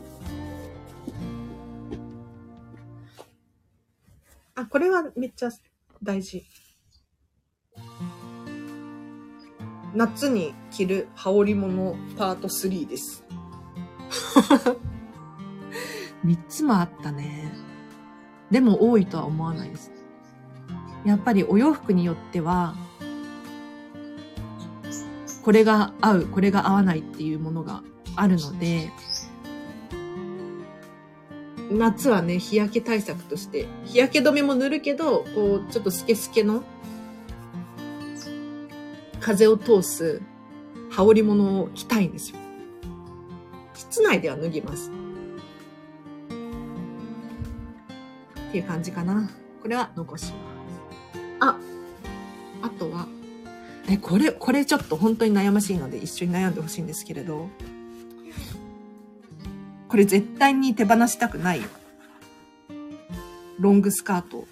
[4.56, 5.50] あ、これはめっちゃ
[6.02, 6.44] 大事。
[9.94, 13.24] 夏に着る羽織物パート3です。
[16.24, 17.52] 3つもあったね。
[18.50, 19.92] でも多いとは思わないです。
[21.04, 22.74] やっぱりお洋服によっては、
[25.42, 27.82] これが合う、これが合わないっていうものが
[28.16, 28.90] あるので、
[31.70, 36.62] 夏はね、日焼け対策として、日焼け止めも塗るけど、こう、ちょっとスケスケの、
[39.20, 40.20] 風を通す
[40.90, 42.38] 羽織物を着たいんですよ。
[43.74, 44.90] 室内では脱ぎます。
[48.48, 49.30] っていう感じかな。
[49.62, 50.53] これは残します。
[51.50, 51.58] あ、
[52.62, 53.06] あとは、
[53.88, 57.48] え、これ、これちょっと本当に悩ましいので一緒に悩んでほしいんですけれど、
[59.88, 61.60] これ絶対に手放したくない
[63.58, 64.46] ロングスカート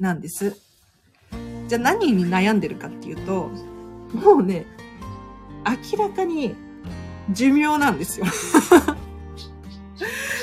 [0.00, 0.56] なんです。
[1.68, 3.50] じゃあ何に悩んでるかっていうと、
[4.12, 4.66] もうね、
[5.92, 6.54] 明らかに
[7.30, 8.26] 寿命なんですよ。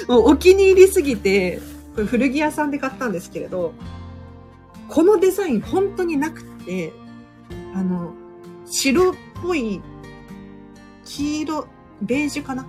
[0.07, 1.61] もうお気に入りすぎて、
[1.93, 3.73] これ古着屋さんで買ったんですけれど、
[4.91, 6.91] このデザイン本当になくて、
[7.73, 8.13] あの、
[8.65, 9.81] 白っぽい、
[11.05, 11.67] 黄色、
[12.01, 12.67] ベージュかな？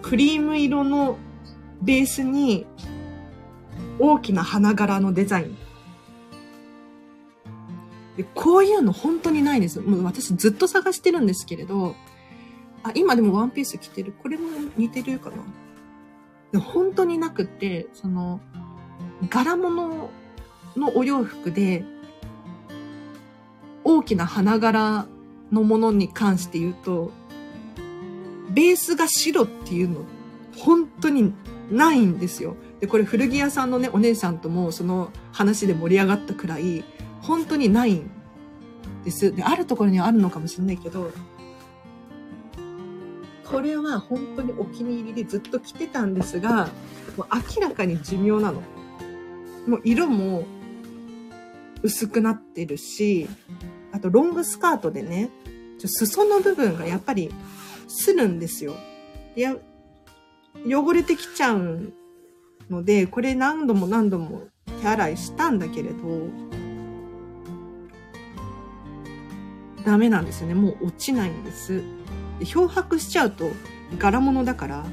[0.00, 1.18] クリーム色の
[1.82, 2.64] ベースに
[3.98, 5.56] 大きな花柄のデザイン。
[8.16, 9.80] でこういうの本当にないです。
[9.80, 11.94] もう私ずっと探してるんですけれど、
[12.82, 14.14] あ、今でもワンピース着てる。
[14.22, 14.44] これも
[14.78, 15.30] 似てるか
[16.50, 16.60] な？
[16.60, 18.40] 本当になくて、その、
[19.28, 20.10] 柄物
[20.76, 21.84] のお洋服で、
[23.84, 25.06] 大きな花柄
[25.50, 27.10] のものに関して言うと、
[28.50, 30.04] ベースが白っていうの、
[30.56, 31.32] 本当に
[31.70, 32.56] ないんですよ。
[32.80, 36.84] で、これ古着屋さんのね、お姉さんともその話で盛り上がったくらい、
[37.22, 38.10] 本当にないん
[39.04, 39.34] です。
[39.34, 41.10] で、あるところにはあるのかもしれないけど、
[43.50, 46.68] これは本当にお気に入りでずっと着てたんですが、
[47.16, 48.62] もう明らかに寿命なの。
[49.68, 50.44] もう色も
[51.82, 53.28] 薄くなってるし、
[53.92, 55.30] あとロングスカートでね、
[55.78, 57.30] 裾の部分がやっぱり
[57.86, 58.74] するんですよ。
[59.36, 59.56] や、
[60.66, 61.92] 汚れてきちゃう
[62.70, 64.48] ので、これ何度も何度も
[64.80, 65.96] 手洗いしたんだけれど、
[69.84, 70.54] ダメなんですよね。
[70.54, 71.82] もう落ちないんです。
[72.38, 73.50] で漂白しちゃうと
[73.98, 74.84] 柄物だから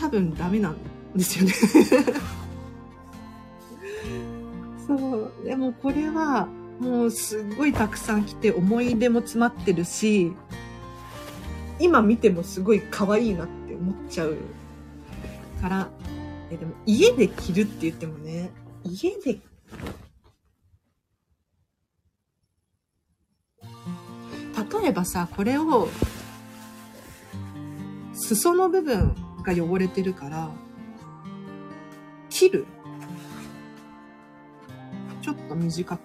[0.00, 0.76] 多分ダメなん
[1.14, 1.52] ですよね
[4.88, 5.32] そう。
[5.44, 6.48] でもこれは
[6.80, 10.32] もうすっごいたくさん来て思い出も詰まってるし、
[11.78, 14.36] 今見てもすごい可愛いなって思っちゃう
[15.62, 15.88] から、
[16.50, 18.50] えでも家で着るって言ってもね、
[18.84, 19.38] 家で
[24.80, 25.88] 例えばさ、これを、
[28.12, 30.50] 裾の部分が汚れてるから、
[32.28, 32.66] 切る
[35.48, 36.00] と短く。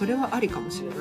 [0.00, 0.96] それはありかもしれない。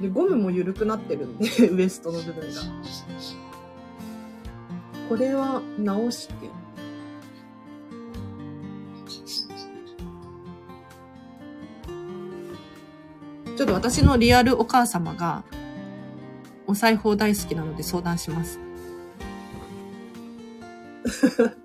[0.00, 2.60] で、ゴムも緩くなってるんで、 ウエストの部分が。
[5.08, 6.34] これは直して。
[13.56, 15.44] ちょっと私のリアルお母様が、
[16.68, 18.60] お裁縫大好きなので相談します。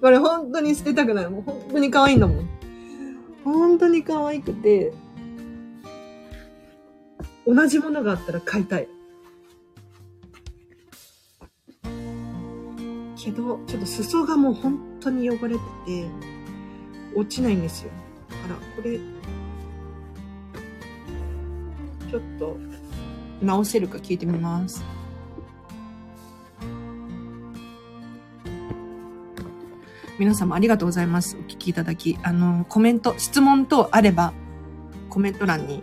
[0.00, 1.28] これ本当に捨てたくない。
[1.28, 2.48] もう本当に可愛いんだもん。
[3.42, 4.92] 本当に可愛くて、
[7.44, 8.88] 同じものがあったら買いたい。
[13.16, 16.08] けど、ちょっと裾がもう本当に汚れてて、
[17.16, 17.90] 落ちないんですよ。
[18.28, 18.98] だから、これ、
[22.10, 22.56] ちょっと、
[23.44, 24.84] 直せるか聞いてみます。
[30.18, 31.36] 皆様ありがとうございます。
[31.36, 32.18] お聞きいただき。
[32.22, 34.32] あの、コメント、質問等あれば、
[35.10, 35.82] コメント欄に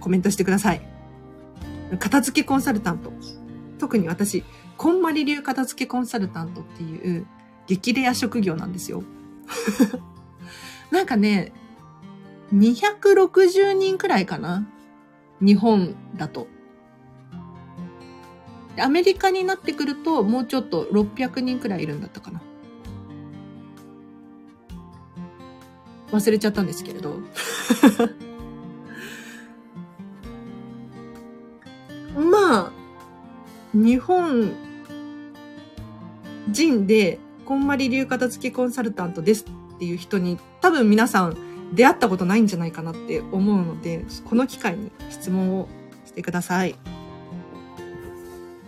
[0.00, 0.80] コメントしてください。
[1.98, 3.12] 片付けコンサルタント。
[3.78, 4.44] 特に私、
[4.76, 7.26] こんまり流片付けコンサルタントっていう
[7.66, 9.04] 激レア職業なんですよ。
[10.90, 11.52] なんかね、
[12.52, 14.66] 260人くらいかな
[15.40, 16.46] 日本だと。
[18.78, 22.42] アメリカになってくるともうちょっと600人くらいいるんだったかな。
[26.10, 27.18] 忘れちゃったんですけれど。
[32.14, 32.72] まあ、
[33.72, 34.52] 日本
[36.50, 41.36] 人で、こんまり流片付けコンサルタントですっていう人に多分皆さん
[41.74, 45.68] 出会ったことないんじゃないかなって思うので、この機会に質問を
[46.06, 46.76] してください。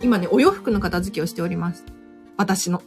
[0.01, 1.83] 今ね、お洋服の片付けをしております。
[2.35, 2.81] 私の。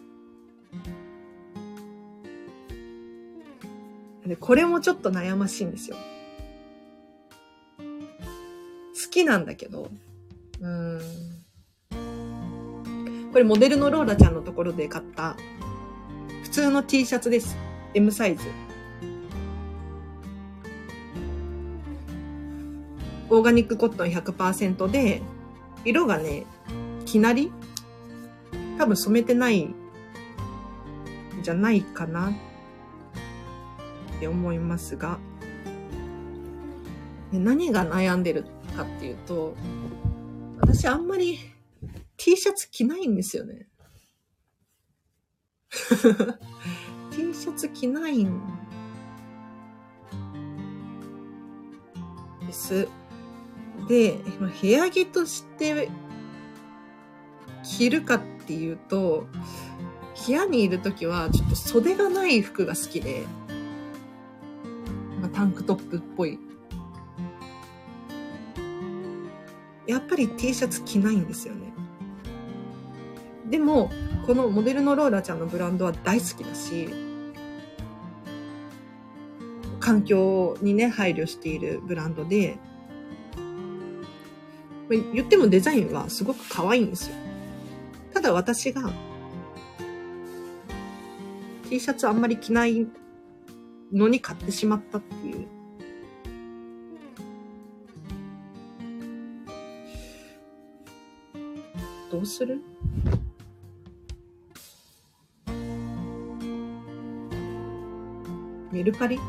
[4.27, 5.97] で、これもちょっと悩ましいんですよ。
[7.79, 9.91] 好きなんだけど、
[10.61, 11.01] うん。
[13.33, 15.37] これモデルのローラちゃんのところで買った
[16.43, 17.57] 普通の T シャツです。
[17.95, 18.45] M サイズ。
[23.31, 25.23] オーガニックコットン100%で、
[25.85, 26.45] 色がね、
[27.07, 27.53] きなり？
[28.77, 29.75] 多分染めてないん
[31.43, 32.33] じゃないかなっ
[34.19, 35.19] て思いますが、
[37.33, 38.45] 何が悩んでる
[38.77, 39.55] かっていうと、
[40.61, 41.39] 私あんまり
[42.17, 43.69] T シャツ着ないんですよね。
[47.13, 48.41] T シャツ着ないん
[52.45, 52.89] です。
[53.91, 55.91] で、まあ部屋着として
[57.65, 59.27] 着るかっていうと、
[60.27, 63.25] 部屋にいるときはちょっと袖がない服が好きで、
[65.21, 66.39] まあタンクトップっぽい。
[69.89, 71.73] やっぱり T シャツ着ないんですよね。
[73.51, 73.91] でも、
[74.25, 76.89] このモデルのローラちゃんのブランドは大好きだし、
[79.81, 82.57] 環境にね、配慮しているブランドで、
[84.91, 87.17] 言ってもデザインはすごく可愛いんですよ。
[88.13, 88.91] ただ私が
[91.69, 92.89] T シャツあんまり着ない
[93.93, 95.47] のに買ってしまったっていう。
[102.11, 102.61] どうする？
[108.73, 109.21] メルカリ？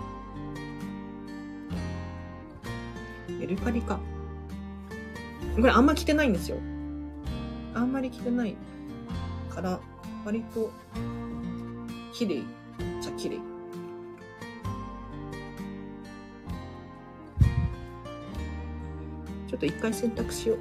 [3.29, 3.99] メルカリか。
[5.55, 6.57] これあんま着てないんですよ。
[7.73, 8.55] あんまり着てない
[9.49, 9.79] から、
[10.25, 10.71] 割と
[12.13, 12.43] 綺麗
[13.01, 13.39] じゃ綺麗。
[19.47, 20.57] ちょっと一回選択しよう。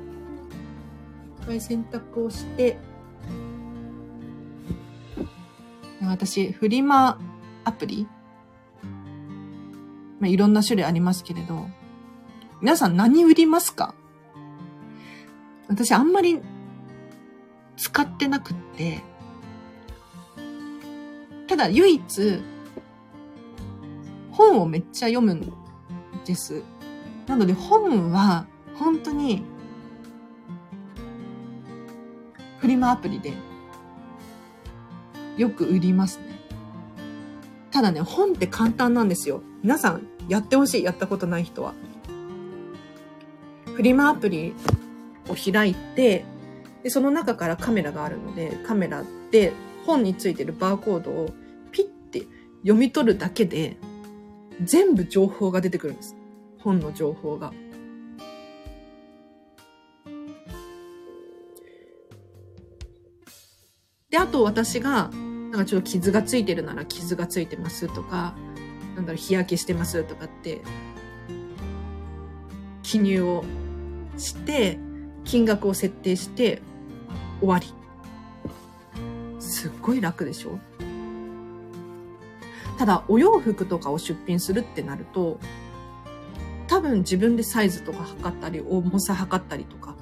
[1.42, 2.78] 一回選択をして、
[6.02, 7.18] 私、フリマ
[7.64, 8.06] アプリ？
[10.18, 11.68] まあ、いろんな種類ありますけれど、
[12.60, 13.94] 皆さん何売りますか？
[15.70, 16.40] 私あんまり
[17.76, 19.00] 使ってなくって、
[21.46, 22.42] ただ唯一、
[24.32, 25.52] 本をめっちゃ読むん
[26.24, 26.64] です。
[27.28, 29.44] なので本は本当に
[32.58, 33.32] フリマアプリで
[35.36, 36.24] よく売りますね。
[37.70, 39.40] ただね、本って簡単なんですよ。
[39.62, 40.82] 皆さんやってほしい。
[40.82, 41.74] やったことない人は。
[43.76, 44.52] フリマアプリ
[45.30, 46.24] を開いて、
[46.82, 49.52] で、その中からカメラがあるので、カメラで
[49.86, 51.30] 本についてるバーコードを
[51.72, 52.26] ピッて
[52.62, 53.76] 読み取るだけで、
[54.62, 56.16] 全部情報が出てくるんです。
[56.58, 57.52] 本の情報が。
[64.10, 65.10] で、あと私が、
[65.50, 68.34] なんかちょっと傷がついてるなら傷がついてますとか、
[68.96, 70.60] なんだろう、日焼けしてますとかって、
[72.82, 73.44] 記入を
[74.16, 74.78] して、
[75.24, 76.62] 金額を設定して
[77.40, 77.66] 終わり。
[79.38, 80.58] すっごい楽でしょ？
[82.78, 85.38] ただ、お洋服とかを出品するってなると、
[86.66, 89.96] 多分自分でサイズとか測ったり、重さ測ったりとか、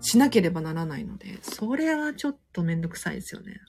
[0.00, 3.60] しなければならないので、それはちょっとめんどくさいですよね。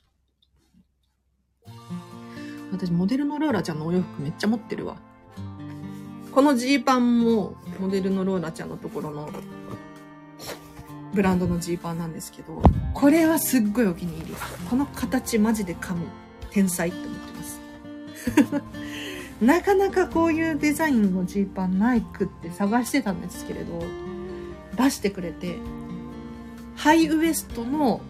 [2.72, 4.98] 私、モデルのローラちゃんのお洋服めっちゃ持ってるわ。
[6.32, 9.30] このジーパンも、モデルのローラちゃんのところの
[11.14, 12.62] ブランドのジーパンなんですけど、
[12.94, 14.36] これはすっごいお気に入り。
[14.70, 16.06] この形マジで噛む。
[16.52, 17.62] 天才って思ってます。
[19.46, 23.84] なかなかこういうデザインのジーパンないくって探してたんですけれど、
[24.76, 25.58] 出してくれて、
[26.76, 28.02] ハイウエストの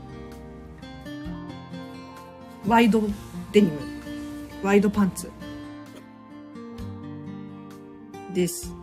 [2.66, 3.02] ワイド
[3.52, 3.80] デニム、
[4.64, 5.32] ワイドパンツ
[8.34, 8.77] です。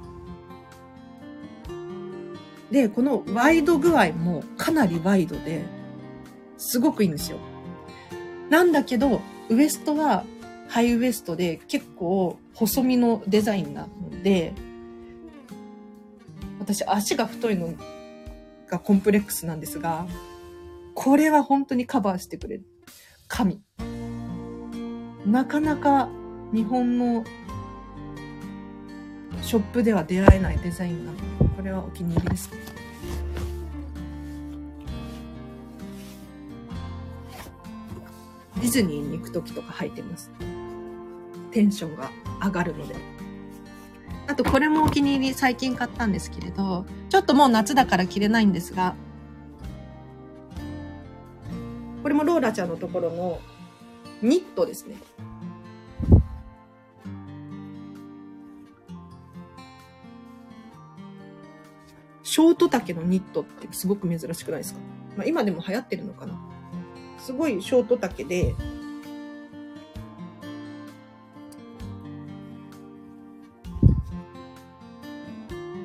[2.75, 5.65] で、このワイド具合もかなりワイドで、
[6.59, 7.39] すごくいいんですよ。
[8.51, 10.25] なんだけど、ウエストは
[10.69, 14.55] ハイウエストで結構細身のデザインなので、
[16.59, 17.75] 私足が太いの
[18.69, 20.09] がコンプレックスなんですが、
[20.97, 22.65] これは本当にカバーしてくれる。
[23.29, 23.63] 神。
[25.25, 26.09] なかなか
[26.53, 27.25] 日本の
[29.43, 32.59] ショップでは出会えないデザインなので、れはお気に入りですね。
[38.57, 40.31] ディズニーに行く時とか履いてます。
[41.51, 42.11] テンションが
[42.43, 42.95] 上がるので。
[44.27, 48.95] あとこれもお気に入り最近買ったんですけれど、ちょっともう夏だから着れないんですが、
[52.03, 53.41] これもローラちゃんのところの
[54.23, 54.97] ニットですね。
[62.35, 64.81] ショート丈のニットってすごく珍しくないですか、
[65.17, 66.37] まあ、今でも流行ってるのかな？
[67.17, 68.57] すごいショート丈で、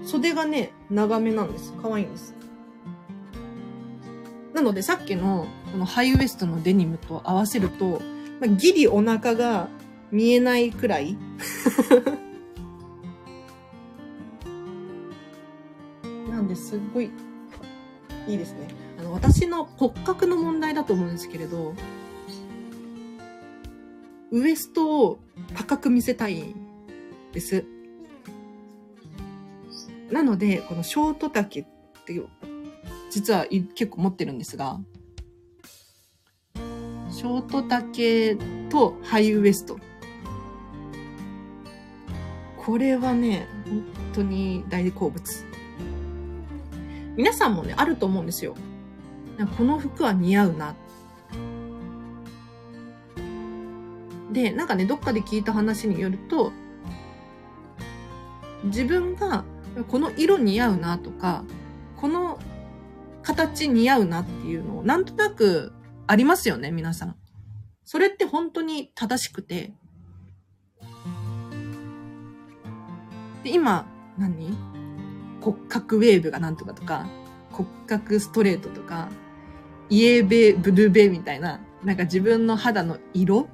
[0.03, 1.71] 袖がね、長めなんです。
[1.83, 2.33] 可愛いんです。
[4.55, 8.01] なのでさっきのこのハイウエストのデニムと合わせると、
[8.41, 9.67] まあ、ギリお腹が
[10.11, 11.15] 見えないくらい
[16.69, 17.09] すっごい
[18.27, 18.67] いいですね。
[18.99, 21.73] あの、私の骨格の問題だと思うんですけれど、
[24.31, 25.19] ウエストを
[25.55, 26.53] 高く見せたい
[27.33, 27.65] です。
[30.11, 32.27] なので、このショート丈っていう、
[33.09, 34.79] 実は結構持ってるんですが、
[37.09, 38.37] ショート丈
[38.69, 39.79] とハイウエスト。
[42.63, 45.48] これはね、本当に大好物。
[47.19, 48.55] 皆さんもね、あると思うんですよ。
[49.57, 50.73] この服は似合うな。
[54.31, 56.53] で、なんかね、どっかで聞いた話によると、
[58.63, 59.43] 自分が
[59.89, 61.43] この色似合うなとか、
[61.97, 62.39] この
[63.21, 65.73] 形似合うなっていうのをなんとなく
[66.07, 67.17] ありますよね、皆さん。
[67.83, 69.73] それって本当に正しくて。
[73.43, 73.85] で、今、
[74.17, 74.68] 何？
[75.41, 77.07] 骨格ウェーブがなんとかとか、
[77.51, 79.09] 骨格ストレートとか、
[79.89, 83.47] イエーベ、ブルーベみたいな、なんか自分の肌の色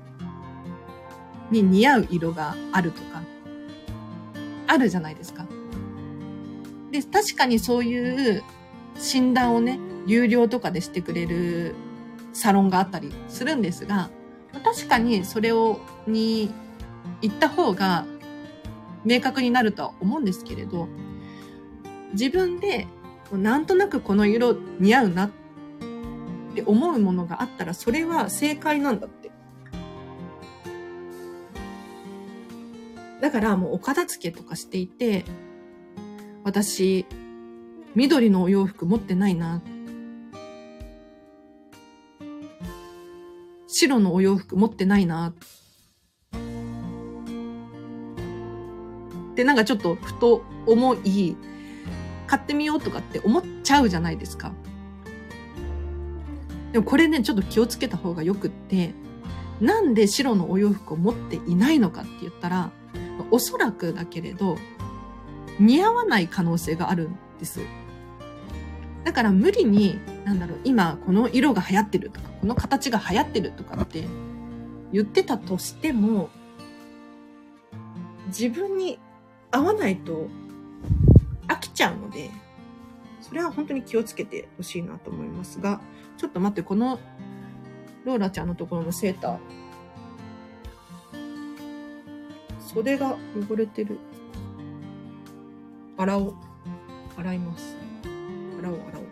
[1.52, 3.22] に似合う色があるとか、
[4.68, 5.46] あるじゃないですか。
[6.92, 8.44] で、確かにそういう
[8.98, 11.76] 診断をね、有料とかでしてくれる
[12.34, 14.10] サロンがあったりするんですが、
[14.64, 16.52] 確かにそれを、に
[17.22, 18.06] 行った方が
[19.04, 20.88] 明確になるとは思うんですけれど、
[22.16, 22.88] 自分で
[23.32, 25.32] なんとなくこの色似合うなっ
[26.56, 29.32] て思うものがあったらそれは正解なんだって。
[33.22, 35.26] だからもうお片付けとかしていて、
[36.44, 37.06] 私、
[37.96, 39.62] 緑のお洋服持ってないな。
[43.68, 45.34] 白のお洋服持ってないな。
[49.32, 51.36] ってなんかちょっとふと思い、
[52.28, 54.52] 買ってみようとかって思っちゃうじゃないですか。
[56.72, 58.94] でもこれね、ちょっと気をつけた方がよくって、
[59.62, 62.72] なんで白のお洋服を持っていないのかって言ったら、
[63.32, 64.58] おそらくだけれど、
[65.60, 67.62] 似合わない可能性があるんです。
[69.06, 74.04] だから無理に、なんだろう、今この色が流行ってるとか、この形が流行ってるとかって
[74.92, 76.30] 言ってたとしても、
[78.28, 79.00] 自分に
[79.52, 80.28] 合わないと
[81.76, 82.32] ちゃうので、
[83.22, 85.82] それは本当に気をつけてほしいなと思いますが、
[86.18, 87.00] ちょっと待って、この
[88.06, 89.40] ローラちゃんのところのセーター、
[92.60, 93.18] 袖が
[93.50, 94.00] 汚れてる。
[95.98, 96.34] 洗おう。
[97.18, 97.76] 洗います。
[98.60, 99.06] 洗おう、洗おう。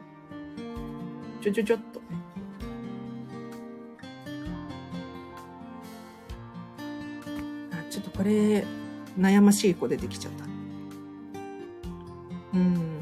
[1.42, 2.02] ちょちょちょっと。
[7.72, 8.66] あ、ちょっとこれ、
[9.18, 10.53] 悩ましい子出てきちゃった。
[12.54, 13.00] うん。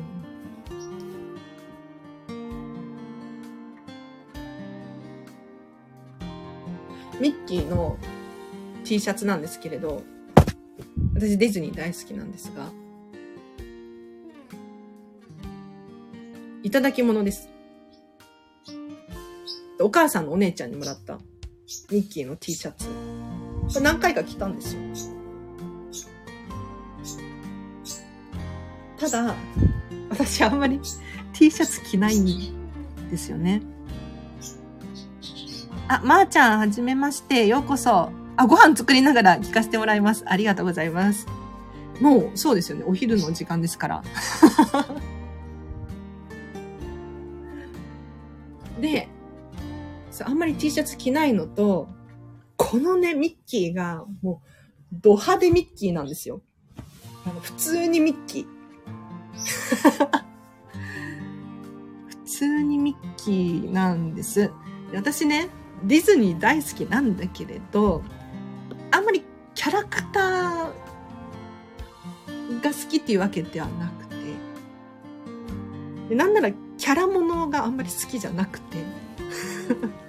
[7.19, 7.97] ミッキーの
[8.83, 10.01] T シャツなんですけれど、
[11.13, 12.71] 私ディズニー大好きなんですが、
[16.63, 17.49] いただき物です。
[19.79, 21.19] お母さんのお姉ちゃんにもらった
[21.91, 22.87] ミッキーの T シャツ。
[22.87, 25.20] これ何回か着たんですよ。
[29.01, 29.35] ただ、
[30.11, 30.79] 私あんまり
[31.33, 32.53] T シャツ着ないん
[33.09, 33.63] ですよね。
[35.87, 37.47] あ、まー、あ、ちゃん、はじめまして。
[37.47, 38.11] ようこそ。
[38.37, 40.23] あ、ご飯作りながら聞かせてもらいます。
[40.27, 41.25] ありがとうございます。
[41.99, 42.83] もう、そうですよね。
[42.85, 44.03] お昼の時間ですから。
[48.79, 49.09] で、
[50.23, 51.89] あんまり T シャツ着ないのと、
[52.55, 54.43] このね、ミッキーが、も
[54.93, 56.43] う、ド派手ミッキーなんですよ。
[57.25, 58.60] あの普通にミッキー。
[62.07, 64.51] 普通にミッキーなんです。
[64.93, 65.49] 私ね、
[65.83, 68.03] ディズニー大好きなんだけれど、
[68.91, 69.23] あんまり
[69.55, 70.71] キャラクター
[72.61, 74.15] が好きっていうわけではなくて、
[76.09, 78.83] でなんならキャラものがあんまり好きじゃなくて、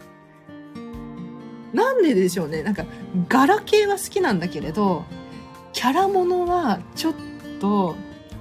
[1.72, 2.62] なんででしょうね。
[2.62, 2.84] なんか、
[3.28, 5.04] 柄系は好きなんだけれど、
[5.72, 7.14] キャラものはちょっ
[7.60, 7.96] と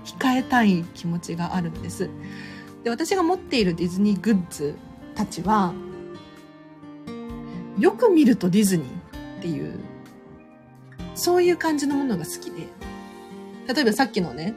[0.06, 2.10] 控えたい気持ちがあるんです。
[2.84, 4.76] で、私が持っているディズニーグッズ
[5.16, 5.74] たちは、
[7.80, 8.88] よく見るとディズニー
[9.40, 9.80] っていう、
[11.16, 12.68] そういう感じのものが好きで、
[13.74, 14.56] 例えばさっきのね、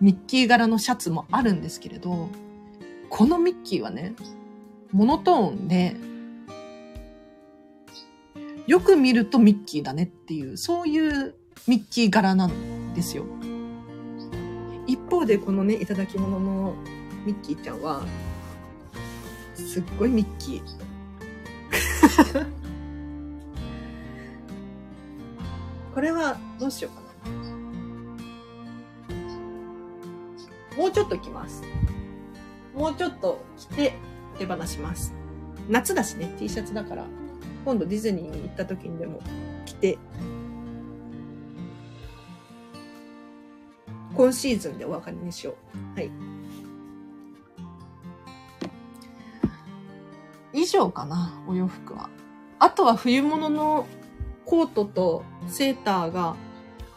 [0.00, 2.28] ミッキー柄のシャツもあるんですけれど、
[3.08, 4.14] このミッキーはね、
[4.92, 5.96] モノトーンで、
[8.66, 11.34] よく見るとミッキーだねっていう、そういう
[11.66, 13.24] ミッキー柄なんですよ。
[14.90, 16.74] 一方でこのね、いただき物の
[17.24, 18.04] ミッキーちゃんは、
[19.54, 20.62] すっごいミッキー。
[25.94, 27.02] これはどうしようか
[30.74, 30.76] な。
[30.76, 31.62] もうちょっと着ます。
[32.74, 33.94] もうちょっと着て
[34.40, 35.14] 手放します。
[35.68, 37.06] 夏だしね、T シャツだから、
[37.64, 39.20] 今度ディズニーに行った時にでも
[39.66, 39.98] 着て
[44.20, 45.56] 今シーズンでお別れにしよ
[45.96, 45.98] う。
[45.98, 46.10] はい。
[50.52, 52.10] 以上かな、お洋服は。
[52.58, 53.86] あとは冬物の
[54.44, 56.36] コートとセーターが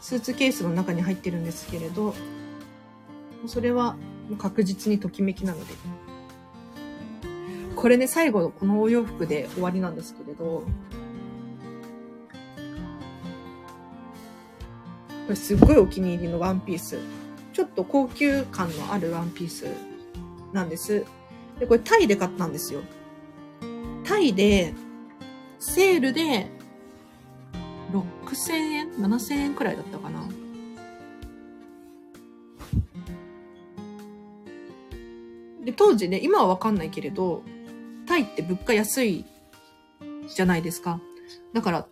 [0.02, 2.14] スーツケースの中に入ってるんですけれど、
[3.46, 3.96] それは
[4.36, 5.72] 確実にときめきなので。
[7.74, 10.64] これね、最後のこのお洋服で終わりなんですけれど、
[15.34, 16.98] すっごいお気に入りのワンピース。
[17.52, 19.66] ちょっと高級感のあるワンピース
[20.52, 21.04] なんです。
[21.58, 22.82] で、これタイで買ったんですよ。
[24.04, 24.74] タイで、
[25.58, 26.50] セールで、
[27.92, 30.20] 6000円 ?7000 円くらいだったかな。
[35.64, 37.42] で、当時ね、今はわかんないけれど、
[38.06, 39.24] タイって物価安い
[40.28, 41.00] じゃないですか。
[41.52, 41.88] だから、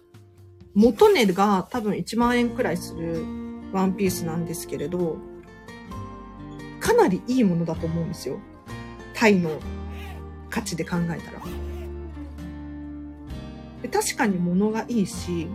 [0.75, 3.25] 元値が多分1万円くらいする
[3.73, 5.19] ワンピースなんですけれど、
[6.81, 8.39] かなりいいものだと思うんですよ。
[9.15, 9.51] タイの
[10.51, 11.41] 価値で考えたら。
[13.83, 15.49] で確かに物がいいし、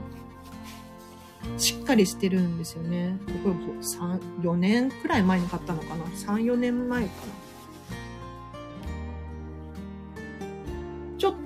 [1.57, 3.17] しっかりしてるんですよね。
[3.43, 7.46] これ3、4年くらい前に買ったのかな ?3、4年前かな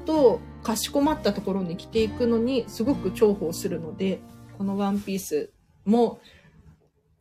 [0.02, 4.22] とかしこまったところに着ていくのにすごく重宝するので、
[4.58, 5.52] このワンピース
[5.86, 6.20] も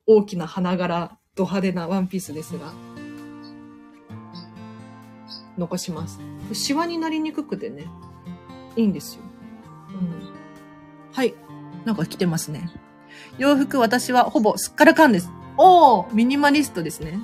[0.07, 2.73] 大きな花柄、ド派手なワンピースですが、
[5.57, 6.19] 残します。
[6.53, 7.87] シワになりにくくてね、
[8.77, 9.23] いいんですよ。
[9.89, 10.31] うん。
[11.13, 11.35] はい。
[11.85, 12.71] なんか着てますね。
[13.39, 15.31] 洋服私はほぼすっからかんです。
[15.57, 17.19] おーミニマリストですね。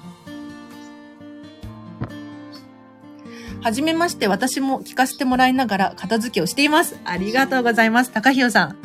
[3.66, 7.00] はじめまして、私も聞かせてもらいながら片付けをしています。
[7.04, 8.12] ありがとうございます。
[8.12, 8.76] 高弘さん。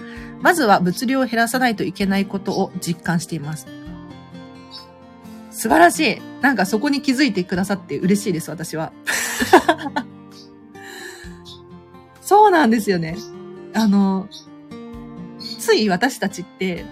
[0.42, 3.68] まずは物量を減らさないといけないことを実感しています。
[5.52, 6.22] 素晴らしい。
[6.42, 8.92] なんかそこに気づいてくださって嬉しいです、私は。
[12.20, 13.18] そうなんですよね。
[13.76, 14.30] あの、
[15.60, 16.86] つい私たちって、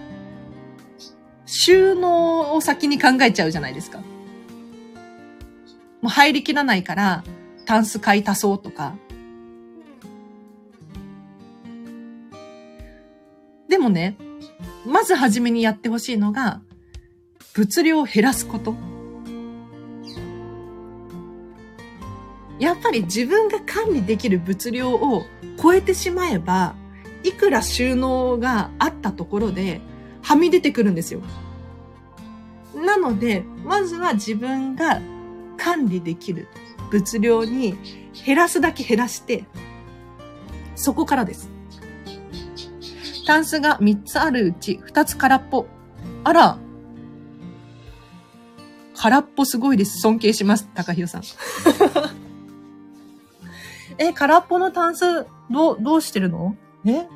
[1.44, 3.98] 収納を先に考えちゃうじゃないですか。
[3.98, 4.04] も
[6.04, 7.24] う入りきらないから、
[7.70, 8.96] タンス買い足そうとか。
[13.68, 14.16] でもね、
[14.84, 16.62] まずはじめにやってほしいのが、
[17.54, 18.74] 物量を減らすこと。
[22.58, 25.22] やっぱり自分が管理できる物量を
[25.62, 26.74] 超えてしまえば、
[27.22, 29.80] いくら収納があったところで、
[30.22, 31.20] はみ出てくるんですよ。
[32.74, 35.00] なので、まずは自分が
[35.56, 36.48] 管理できる
[36.90, 37.76] 物量に
[38.26, 39.44] 減らすだけ減らして、
[40.74, 41.50] そこからです。
[43.26, 45.66] タンスが3つあるうち2つ空っぽ。
[46.24, 46.58] あら、
[48.96, 50.00] 空っぽすごいです。
[50.00, 50.68] 尊敬します。
[50.74, 51.22] 高弘さん。
[53.98, 56.56] え、空っぽのタンス、どう、どうしてるの？
[56.84, 57.06] え？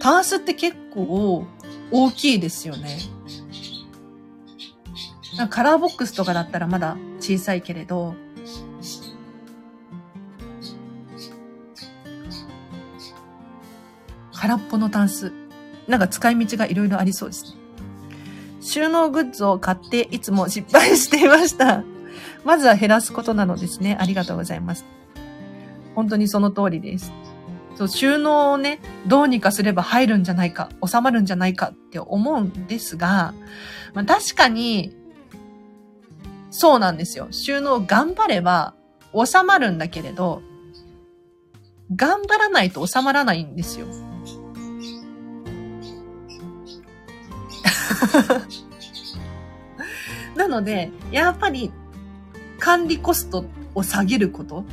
[0.00, 1.44] タンスって結構
[1.90, 2.98] 大きいですよね。
[5.46, 8.16] カラーボックスとかだったらまだ小さいけれど、
[14.32, 15.32] 空っぽのタンス。
[15.86, 17.58] なんか使い道がいろいろありそうですね。
[18.60, 21.84] 収納グッズを買っていつも失敗していました。
[22.44, 23.96] まずは減らすことなのですね。
[24.00, 24.84] ありがとうございます。
[25.94, 27.12] 本当にその通りです。
[27.76, 33.34] そう、収納をね、どうにかすれば入るんじゃないか、収まるんじゃないかって思うんですが、
[33.94, 34.94] まあ、確かに
[36.50, 37.28] そうなんですよ。
[37.30, 38.74] 収納頑張れば
[39.14, 40.42] 収まるんだけれど、
[41.94, 43.86] 頑張らないと収まらないんですよ。
[50.36, 51.72] なので、やっぱり
[52.58, 53.44] 管理コスト
[53.74, 54.64] を下げること。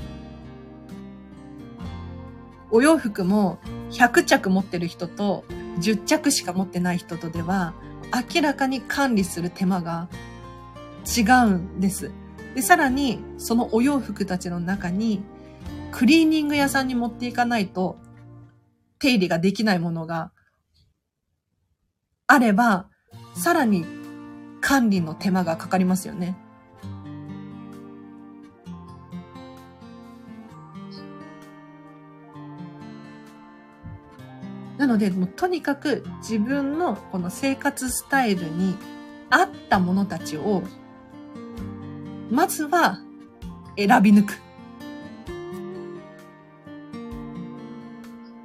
[2.72, 3.60] お洋服も
[3.92, 5.46] 100着持ってる人と
[5.80, 7.74] 10着しか持ってない人とでは
[8.34, 10.10] 明らかに管理する手間が
[11.06, 12.12] 違うんです。
[12.56, 15.22] で、さらに、そのお洋服たちの中に、
[15.92, 17.98] クリーニング屋さんに持っていかないと、
[19.00, 20.32] 手入れができないものが
[22.28, 22.88] あれば、
[23.36, 23.86] さらに
[24.62, 26.38] 管理の手間がかかりますよね。
[34.78, 38.76] なので、もうとにかく自分のこの生活スタイルに
[39.30, 40.64] 合ったものたちを
[42.30, 43.00] まずは
[43.78, 44.40] 選び抜く。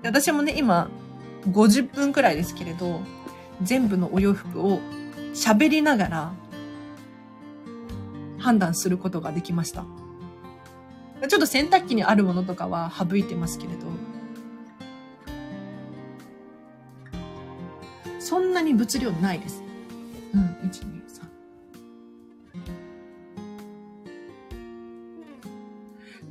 [0.03, 0.91] 私もね、今、
[1.47, 3.01] 50分くらいですけれど、
[3.63, 4.81] 全部のお洋服を
[5.35, 6.33] 喋りながら
[8.39, 9.85] 判断することができました。
[11.29, 13.87] ちょっと洗濯機にあるものとかは省いてますけれど、
[18.19, 19.63] そんなに物量ないです。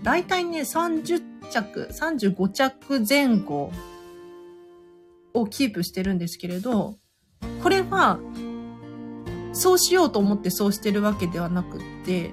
[0.04, 3.72] 大体ね、30着、35着前後
[5.34, 6.96] をキープしてるんですけれど、
[7.62, 8.20] これは、
[9.52, 12.32] そうしようと思ってそうしてるわけではなくって、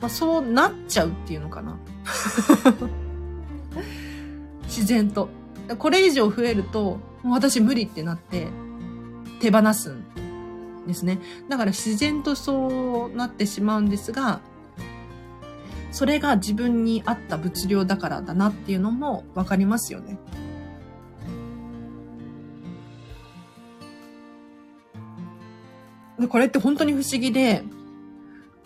[0.00, 1.78] まあ、そうなっちゃうっていうのかな。
[4.64, 5.28] 自然と。
[5.78, 8.48] これ以上増えると、私無理ってなって
[9.40, 10.04] 手放すん
[10.86, 11.20] ですね。
[11.48, 14.40] だから自然とそうなってしまうんですが、
[15.92, 20.18] それが自分に合った物量だからだなっていうのもわかりますよね。
[26.28, 27.62] これって本当に不思議で、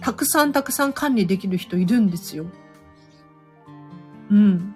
[0.01, 2.47] たくさんたくさん管理できる人いるんですよ。
[4.31, 4.75] うん。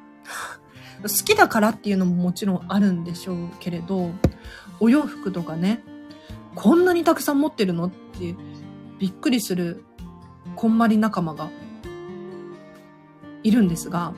[1.03, 4.11] 好きだからっていうのももちろんあるんでしょうけれど、
[4.81, 5.83] お洋服とかね、
[6.55, 8.35] こんなにたくさん持ってるのって
[8.99, 9.85] びっくりする
[10.57, 11.49] こんまり仲間が
[13.43, 14.15] いるんですが、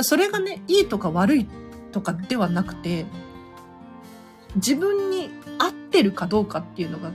[0.00, 1.48] それがね、いいとか悪い
[1.92, 3.06] とかではなくて、
[4.56, 7.10] 自分に合ってるかどうかっていうのが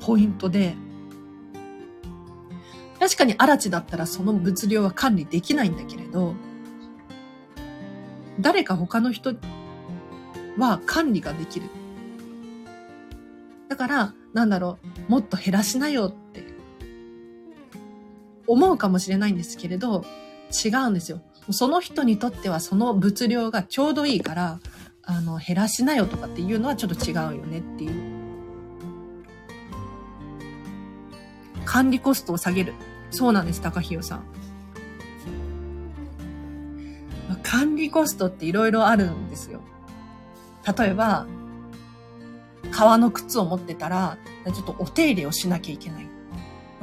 [0.00, 0.74] ポイントで、
[2.98, 6.34] 確かに嵐地だったらその物量は管理できないんだけれど、
[8.40, 9.34] 誰か他の人
[10.56, 11.66] は管理ができる。
[13.68, 16.44] だから、なんだろう、もっと減らしなよって
[18.46, 20.04] 思うかもしれないんですけれど、
[20.52, 21.20] 違うんですよ。
[21.50, 24.60] その人にとってはその物量がちょうどいいから、
[25.02, 28.18] あの、減らしなよとかっていうのはちょっと違うよねっていう。
[31.64, 32.74] 管理コストを下げる。
[33.10, 34.24] そうなんです、高弘さん。
[37.42, 39.60] 管理コストって色々あるんですよ。
[40.78, 41.26] 例えば、
[42.70, 46.08] 革の靴を持ってたら、ちょっとお手入れをしなきゃいけない。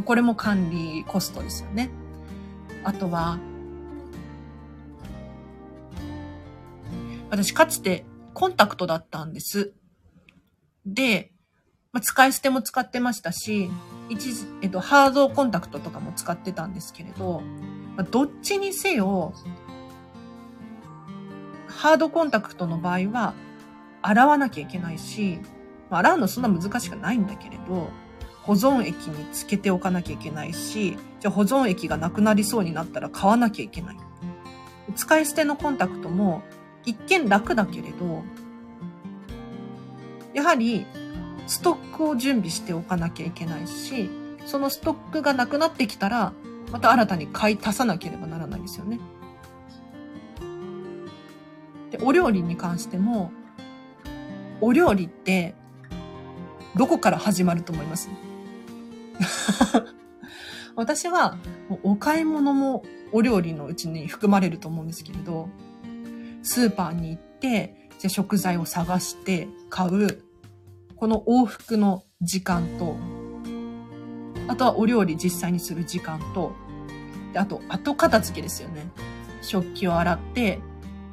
[0.03, 1.89] これも管理コストですよね。
[2.83, 3.37] あとは、
[7.29, 9.73] 私かつてコンタクトだったんです。
[10.85, 11.31] で、
[11.91, 13.69] まあ、使い捨ても使ってましたし、
[14.09, 17.41] 一時、えっと、ハードコンタクトとかも使ってたんですけれど、
[17.95, 19.33] まあ、どっちにせよ、
[21.67, 23.33] ハードコンタクトの場合は、
[24.01, 25.39] 洗わなきゃいけないし、
[25.89, 27.89] まあ、洗うのそんな難しくないんだけれど、
[28.43, 33.97] 保存液につけておかなきゃいけないし、じゃあ保存液がなくなりそうになったら買わなきゃいけない。
[34.95, 36.43] 使い捨てのコンタクトも
[36.85, 38.23] 一見楽だけれど、
[40.33, 40.85] やはり
[41.47, 44.09] ストックを準備しておかなきゃいけないし、
[44.45, 46.33] そのストックがなくなってきたら、
[46.71, 48.99] また新たに買い足さなければならないですよね。
[51.91, 53.31] で、お料理に関しても、
[54.61, 55.55] お料理って、
[56.75, 58.09] どこから始まると思います？
[60.75, 61.37] 私は、
[61.83, 65.49] お買い物もお料理のうちに含まれると思うんですけれど、
[66.45, 70.23] スーパーに行って、じゃ食材を探して買う、
[70.95, 72.95] この往復の時間と、
[74.47, 76.53] あとはお料理実際にする時間と、
[77.33, 78.87] であと後片付けですよね。
[79.41, 80.59] 食器を洗って、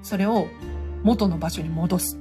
[0.02, 0.48] それを
[1.02, 2.18] 元の場所に戻す。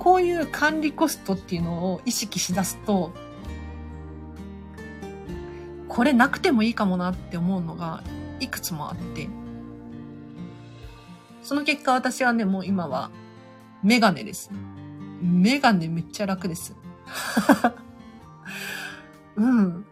[0.00, 3.12] こういう管理コストっていうのを意識しだすと、
[5.92, 8.02] これなくてもいいかもなって思うのが
[8.40, 9.28] いくつもあって、
[11.42, 13.10] その結果私はね、もう今は
[13.82, 14.50] メガネです。
[15.20, 16.74] メガネめっちゃ楽です。
[19.36, 19.84] うん。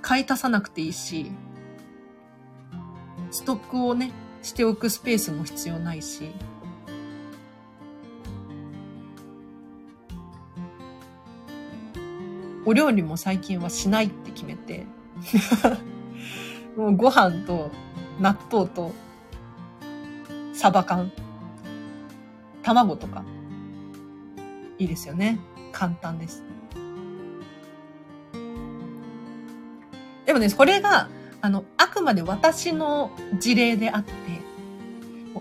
[0.00, 1.32] 買い足さなくていいし、
[3.30, 4.10] ストックをね、
[4.42, 6.30] しておくスペースも必要ないし、
[12.68, 14.84] お料理も最近はしないって決めて、
[16.76, 17.70] もうご飯と
[18.20, 18.92] 納豆と
[20.52, 21.10] サバ缶、
[22.62, 23.24] 卵とか、
[24.76, 25.40] いいですよね。
[25.72, 26.44] 簡単です。
[30.26, 31.08] でもね、これが、
[31.40, 34.12] あの、あくまで私の事例であって、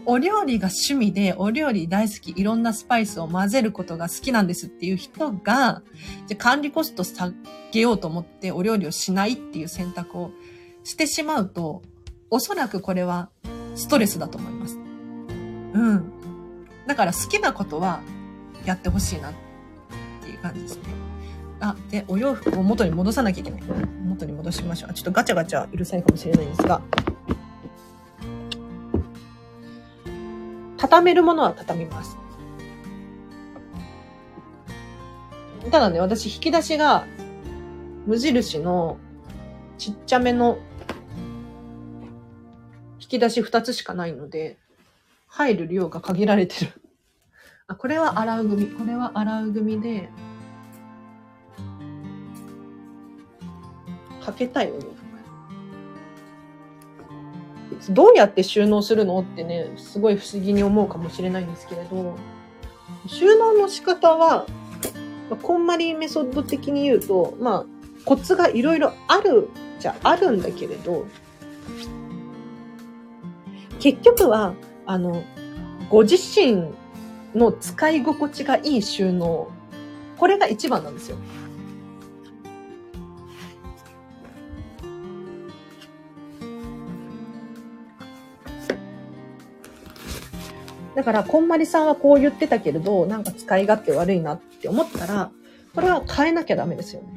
[0.09, 5.83] お料理が趣味で、お料理大好き、いろんなスパイスを混ぜることが好きなんですっていう人が、
[6.27, 7.33] じゃ管理コスト下
[7.73, 10.31] げようと思ってお料理をしないっていう選択を
[10.85, 11.81] してしまうと、
[12.29, 13.29] おそらくこれは
[13.75, 14.77] ストレスだと思います。
[14.77, 16.13] うん。
[16.87, 17.99] だから好きなことは
[18.63, 19.33] やってほしいなっ
[20.23, 20.83] ていう感じですね。
[21.59, 23.63] あ、で、お洋服を元に戻さなきゃいけない。
[24.05, 24.93] 元に戻しましょう。
[24.93, 26.81] ちょっとガチャガチャうるさいかもしれないんですが。
[30.77, 32.17] 畳めるものは畳みます。
[35.71, 37.05] ただね、私引き出しが
[38.05, 38.97] 無印の
[39.77, 40.59] ちっちゃめの
[42.99, 44.57] 引き出し2つしかないので、
[45.27, 46.71] 入る量が限られてる。
[47.67, 48.67] あ、これは洗う組。
[48.67, 50.09] これは洗う組で、
[54.23, 54.96] かけたいお洋服。
[57.89, 62.15] どうやって収納するのってね、すごい不思議に思うかもしれないんですけれど、
[63.07, 64.45] 収納の仕方は、
[65.41, 67.65] こんまりメソッド的に言うと、まあ、
[68.05, 69.49] コツがいろいろある
[69.79, 71.05] じゃあるんだけれど、
[73.79, 74.53] 結局は、
[74.85, 75.23] あの、
[75.89, 76.71] ご自身
[77.35, 79.49] の使い心地がいい収納。
[80.17, 81.17] これが一番なんですよ。
[90.97, 95.29] だから、こんまりさんはこう言ってたけれど、なんか使い勝手悪いなって思ったら、
[95.75, 97.07] これは変えなきゃダメですよね。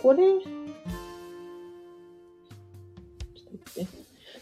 [0.00, 0.22] これ、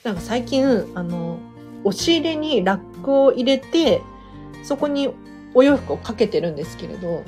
[0.04, 1.38] なんか最近、あの、
[1.84, 4.02] 押し入れにラックを入れて、
[4.62, 5.08] そこに
[5.54, 7.24] お洋服をかけてるんですけれど、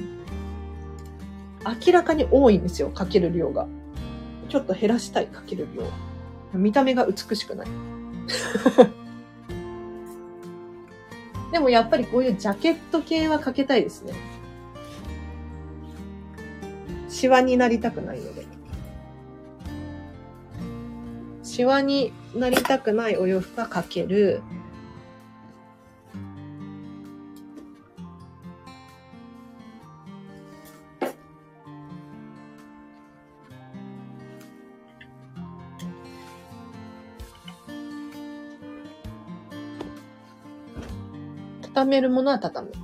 [1.86, 3.66] 明らかに多いんですよ、かける量が。
[4.51, 5.84] ちょっと減らしたい、かける量。
[6.55, 7.66] 見た目が美しくない。
[11.53, 14.14] でもやっぱりこういうジャケット系はかけたいですね。
[17.09, 18.46] シワになりたくないので。
[21.42, 24.42] シワになりたくないお洋服はかける。
[41.83, 42.74] 畳めるものは畳む。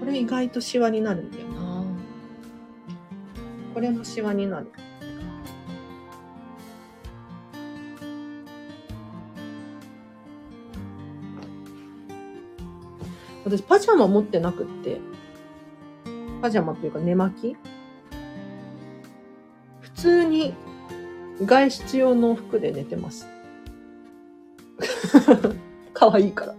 [0.00, 1.84] これ意外とシワになるんだよな。
[3.72, 4.72] これもシワになる。
[13.44, 15.00] 私パジャマ持ってなくって、
[16.42, 17.56] パジャマというか寝巻き
[19.80, 20.54] 普通に
[21.44, 23.28] 外出用の服で寝てます。
[25.94, 26.54] 可愛いから。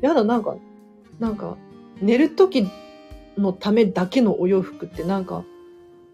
[0.00, 0.56] やだ、なんか、
[1.18, 1.56] なんか、
[2.00, 2.68] 寝るとき
[3.38, 5.44] のためだけのお洋服ってなんか、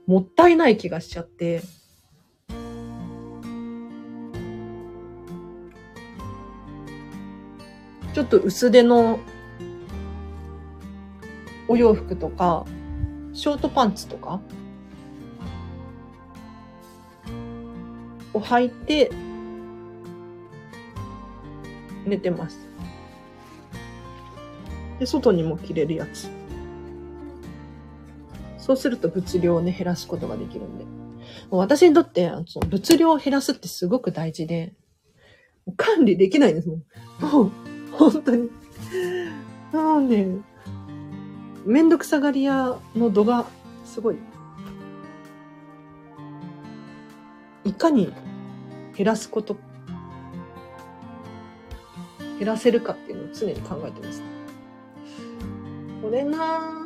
[0.07, 1.63] もったいない気がしちゃって。
[8.13, 9.19] ちょっと薄手の
[11.67, 12.67] お洋服とか、
[13.33, 14.41] ショートパンツとか
[18.35, 19.11] を履いて
[22.05, 22.72] 寝てます。
[25.03, 26.31] で、外にも着れるやつ。
[28.57, 30.85] そうすると物量をね、減らすことができるんで。
[31.51, 34.75] 私にとって、その物量を減らすってすごく大事で、
[35.77, 36.85] 管理できないんですもん。
[37.21, 37.51] もう、
[37.91, 38.49] 本当に。
[39.73, 40.29] もうね、
[41.67, 43.47] めんどくさがり屋の度が
[43.85, 44.17] すごい。
[47.65, 48.13] いかに
[48.97, 49.57] 減らすこと、
[52.39, 54.32] 減らせるかっていうのを常に考えてます。
[56.03, 56.83] これな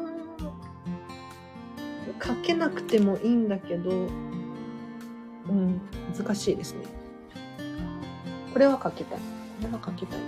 [2.18, 5.80] かけなくてもいいんだけど、うん、
[6.16, 6.80] 難しいですね。
[8.52, 9.18] これはかけたい。
[9.18, 9.24] こ
[9.62, 10.20] れはかけたい。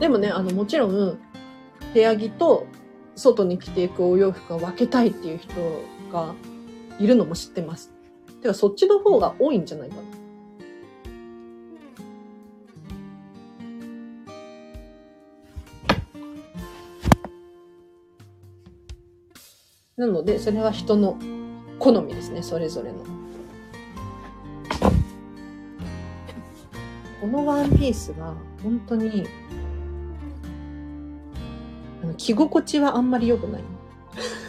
[0.00, 1.18] でもね、あの、もちろん、
[1.92, 2.66] 部屋着と
[3.14, 5.54] 外に着ていくお洋服は分けたいっていう人
[6.12, 6.34] が
[6.98, 7.92] いるのも知ってます。
[8.40, 10.17] てか、そっちの方が多いんじゃないかな。
[19.98, 21.18] なので、それは人の
[21.80, 22.98] 好みですね、それぞれの。
[27.20, 28.32] このワンピースが
[28.62, 29.26] 本当に
[32.16, 33.62] 着心地はあんまり良くない。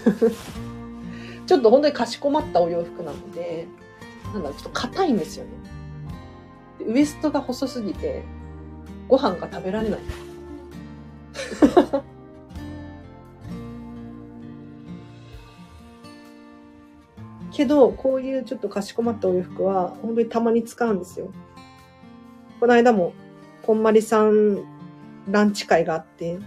[1.47, 3.67] ちょっと本当にかしこまったお洋服なので、
[4.33, 5.51] なんだろう、ちょっと硬いんですよね。
[6.85, 8.23] ウエストが細すぎて、
[9.07, 9.99] ご飯が食べられない。
[17.59, 21.29] けど、こういうちょっとかしこまったお洋服は、本当にたまに使うんですよ。
[22.57, 23.11] この間も、
[23.63, 24.63] こんまりさん
[25.29, 26.39] ランチ会があって、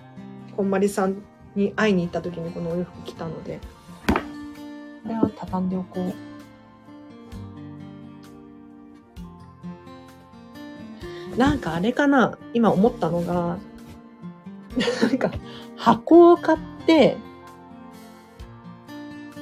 [0.57, 1.23] こんまりさん
[1.55, 3.61] に会いに行った時にこのお洋服着たので、
[4.07, 6.01] これは畳んでおこ
[11.35, 11.37] う。
[11.37, 13.59] なんかあれかな今思ったのが、
[15.03, 15.31] なんか
[15.77, 17.19] 箱を買って、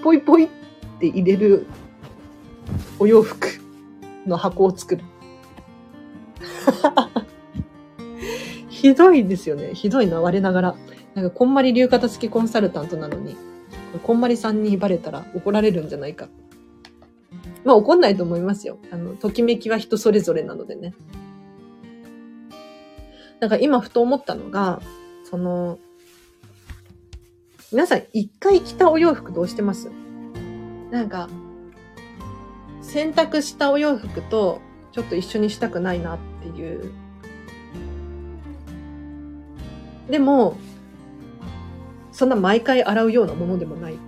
[0.03, 0.49] ポイポイっ
[1.01, 1.67] て入れる
[2.99, 3.49] お洋服
[4.27, 5.05] の箱を作る。
[8.69, 9.75] ひどいですよね。
[9.75, 10.77] ひどいな、我ながら。
[11.15, 13.37] なんか、こんまり流片付きコンサルタントなのに、
[14.05, 16.29] こんまりさんにバレたら怒られるんじゃないか。
[17.65, 18.79] まあ怒んないと思いますよ。
[18.91, 20.95] あの、ときめきは人それぞれなのでね。
[23.41, 24.81] なんか今ふと思ったのが、
[25.25, 25.79] その、
[27.73, 29.91] 皆さん一回着たお洋服どうしてます？
[30.91, 31.29] なんか、
[32.83, 34.61] 洗濯したお洋服と
[34.93, 36.93] ちょっと一緒にしたくないなっていう。
[40.11, 40.57] でも、
[42.11, 43.99] そんな毎回洗うようなものでもない。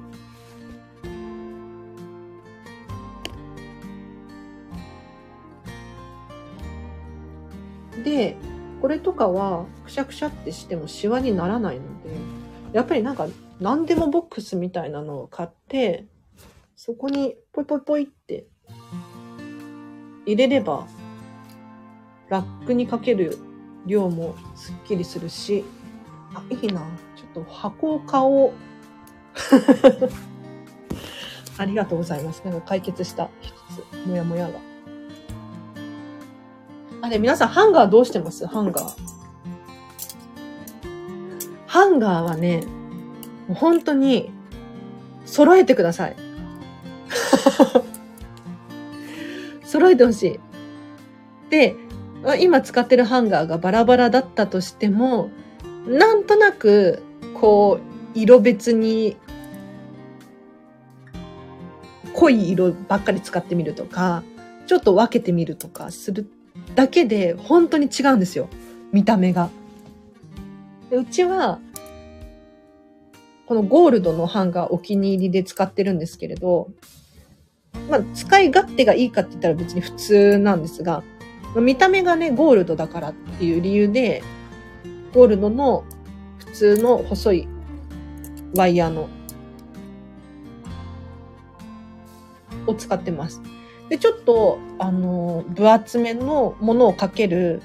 [8.05, 8.37] で、
[8.81, 12.11] これとかはくしゃくしゃってしてもシワにならないので、
[12.73, 13.29] やっぱりなんか
[13.61, 16.07] 何でもボックスみたいなのを買って、
[16.85, 18.45] そこにポイポイポイって
[20.27, 20.89] 入れれば、
[22.29, 23.39] ラックにかける
[23.87, 25.65] 量もすっきりするし、
[26.35, 26.81] あ、いいな。
[27.15, 28.53] ちょっと箱を買おう。
[31.57, 32.43] ありがとうございます。
[32.45, 33.53] なんか解決した一
[34.03, 34.59] つ、もやもやが。
[37.03, 38.45] あれ、皆さんハンガーどうしてます？
[38.45, 38.95] ハンガー。
[41.69, 42.65] ハンガーはね、
[43.47, 44.33] もう本当に
[45.25, 46.17] 揃えてください。
[49.65, 50.41] 揃えてほしい。
[51.51, 51.77] で、
[52.41, 55.31] 今使ってるハンガーがバラバラだったとしても、
[55.87, 57.03] なんとなく、
[57.35, 57.81] こ
[58.15, 59.17] う、色別に、
[62.15, 64.23] 濃い色ばっかり使ってみるとか、
[64.67, 66.31] ちょっと分けてみるとかする
[66.75, 68.49] だけで本当に違うんですよ。
[68.93, 69.51] 見た目が。
[70.91, 71.59] うちは、
[73.47, 76.69] このゴールドのハンガーお気に入りで使ってるんですけれど、
[77.89, 81.03] まあ、使い勝手がいいかって言ったら別に普通なんですが、
[81.57, 84.23] 見た目がね、ゴールドだからっていう理由で、
[85.13, 85.85] ゴールドの
[86.39, 87.49] 普通の細い
[88.57, 89.09] ワイヤーの、
[92.67, 93.43] を使ってます。
[93.89, 97.61] で、ちょっと、あの、分厚めのものをかける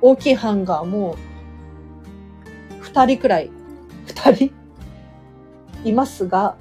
[0.00, 1.16] 大きいハンガーも、
[2.80, 3.50] 二人くらい、
[4.06, 4.52] 二人？
[5.84, 6.56] いますが、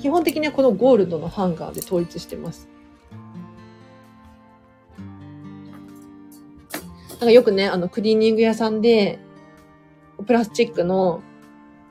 [0.00, 2.68] 基本的にはこのゴールドのハンガーで統一してます。
[7.10, 9.18] なんかよくね、あの、クリーニング屋さんで、
[10.26, 11.22] プラスチックの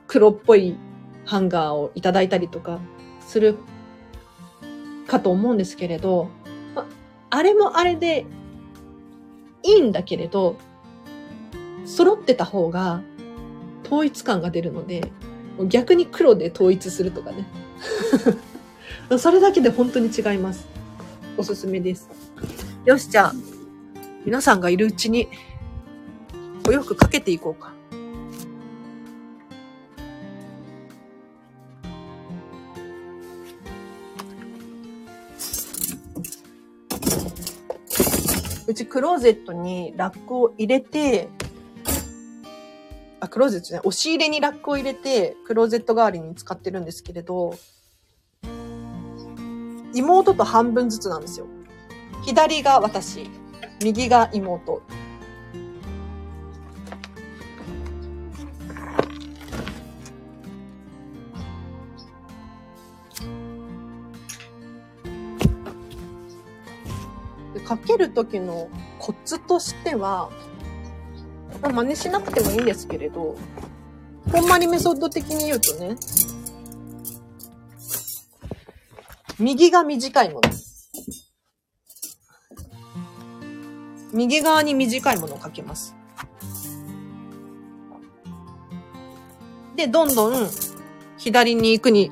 [0.08, 0.76] 黒っぽい
[1.24, 2.80] ハンガーをいただいたりとか
[3.20, 3.56] する
[5.06, 6.28] かと思うんですけれど、
[6.74, 6.86] ま
[7.30, 8.26] あれもあれで
[9.62, 10.56] いいんだけれど、
[11.84, 13.02] 揃ってた方が
[13.84, 15.12] 統一感が出るので、
[15.68, 17.46] 逆に黒で統一するとかね。
[19.18, 20.66] それだけで本当に違います。
[21.36, 22.08] おすすめです。
[22.84, 23.34] よし、じゃあ、
[24.24, 25.28] 皆さんがいるうちに、
[26.68, 27.72] お洋服かけていこうか。
[38.66, 41.28] うちクローゼットにラックを入れて、
[43.30, 47.56] クローゼットじゃない、押し入れにラックを入れて、クローゼット代わりに使ってるんですけれど、
[49.94, 51.46] 妹と半分ずつなんですよ。
[52.24, 53.30] 左が私、
[53.82, 54.82] 右が妹。
[67.64, 70.28] かける時のコツとしては、
[71.62, 73.36] 真似しなくてもいいんですけれど、
[74.32, 75.96] ほんまにメソッド的に言うとね、
[79.38, 80.50] 右が短いもの。
[84.12, 85.94] 右側に短いものをかけます。
[89.76, 90.50] で、どんどん
[91.16, 92.10] 左に行くに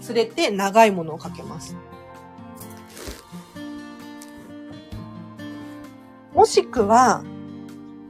[0.00, 1.76] つれて長いものをかけます。
[6.40, 7.22] もしくは、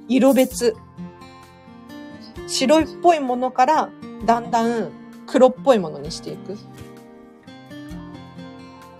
[0.06, 0.76] 色別。
[2.46, 3.90] 白いっぽいものから、
[4.24, 4.92] だんだん
[5.26, 6.56] 黒っぽいものにしていく。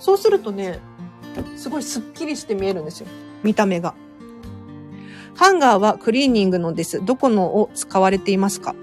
[0.01, 0.81] そうするとね、
[1.57, 3.07] すごいスッキリして見えるんですよ。
[3.45, 3.95] 見た目が。
[5.37, 7.01] ハンガーはクリーニングのです。
[7.01, 8.75] どこのを使われていますか？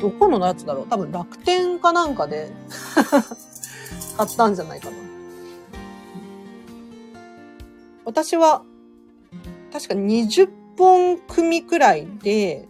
[0.00, 0.88] どこのやつだろう？
[0.88, 2.50] 多分楽天かなんかで
[4.18, 4.96] 買ったんじゃないかな。
[8.04, 8.64] 私は、
[9.74, 12.68] 確か20本組くらいで、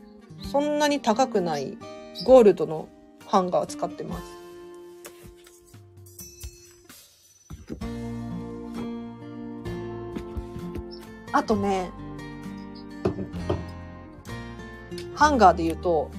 [0.50, 1.76] そんなに高くない
[2.24, 2.88] ゴールドの
[3.26, 4.22] ハンガー使ってます。
[11.30, 11.90] あとね、
[15.14, 16.10] ハンガーで言うと、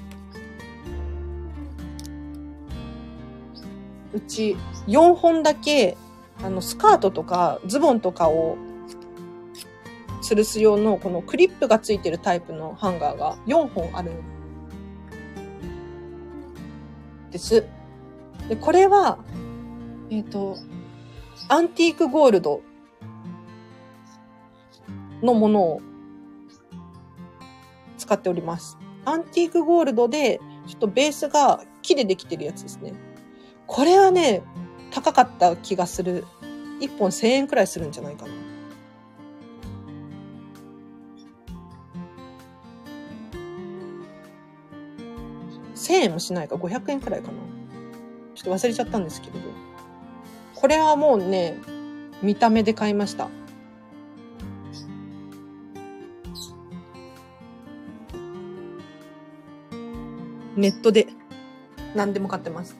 [4.13, 4.55] うち
[4.85, 5.97] 4本だけ、
[6.43, 8.59] あの、スカートとかズボンとかを
[10.27, 14.15] 吊るす用のこのクリップがついてるタイプのハンガーが4本あるん
[17.29, 17.63] です。
[18.49, 19.19] で、これは、
[20.09, 20.57] えっ、ー、と、
[21.47, 22.61] アンティークゴールド
[25.21, 25.81] のものを
[27.99, 28.79] 使っております。
[29.05, 32.93] アンティークゴールドで、ちょっとベースが木でできてるやつですね。
[33.67, 34.41] これはね、
[34.89, 36.25] 高かった気がする。
[36.81, 38.44] 1本1000円くらいするんじゃないかな。
[45.85, 47.33] 1000円もしないか500円くらいかな。
[48.33, 49.39] ちょっと忘れちゃったんですけれど。
[50.55, 51.57] これはもうね、
[52.23, 53.29] 見た目で買いました。
[60.55, 61.07] ネットで
[61.93, 62.77] 何でも買ってます。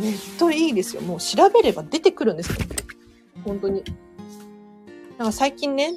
[0.00, 1.02] ネットいいですよ。
[1.02, 2.56] もう調べれば出てくるんですよ。
[3.44, 3.84] 本当に。
[5.18, 5.92] なんか最近ね、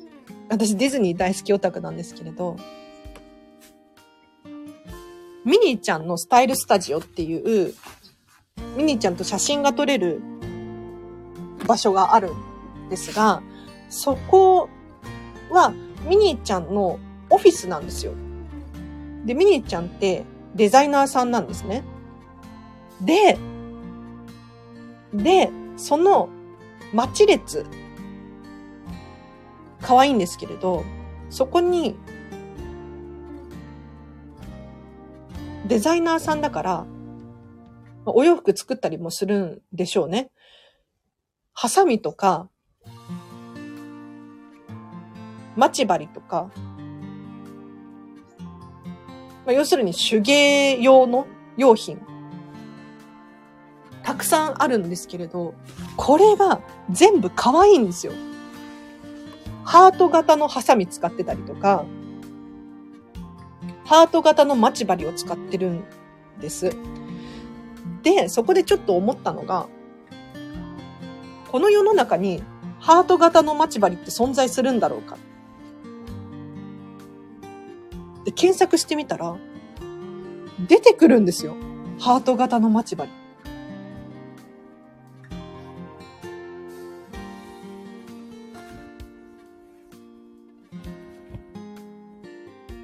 [0.50, 2.58] 私ディズニー大好きオタクなんですけれど、
[5.50, 7.74] ミニーちゃんのスタイルスタジオっていう、
[8.78, 10.22] ミニーちゃんと写真が撮れる
[11.66, 12.32] 場所がある
[12.86, 13.42] んですが、
[13.90, 14.70] そこ
[15.50, 15.74] は
[16.08, 17.00] ミニーちゃんの
[17.32, 18.14] オフィスなんですよ。
[19.26, 20.24] で、ミニーちゃんって
[20.54, 21.84] デザイナーさんなんですね。
[23.02, 23.36] で、
[25.12, 26.30] で、その
[26.94, 27.66] 待ち列、
[29.82, 30.84] 可愛いんですけれど、
[31.32, 31.96] そこに、
[35.70, 36.86] デザイナーさんだから、
[38.04, 40.32] お洋服作ったりもするんでしょうね。
[41.54, 42.50] ハサミとか、
[45.56, 46.50] 待ち針とか、
[49.46, 52.02] まあ、要するに手芸用の用品
[54.02, 55.54] たくさんあるんですけれど、
[55.98, 58.14] これが全部可愛いんですよ。
[59.66, 61.86] ハート型のハサミ使ってたりとか、
[63.90, 65.84] ハート型の待ち針を使ってるん
[66.40, 66.78] です。
[68.04, 69.66] で、そこでちょっと思ったのが、
[71.52, 72.44] この世の中に
[72.80, 75.18] ハート型の待ち針って存在するんだろうか。
[78.26, 79.36] で、検索してみたら、
[80.68, 81.56] 出てくるんですよ。
[82.00, 83.10] ハート型の待ち針。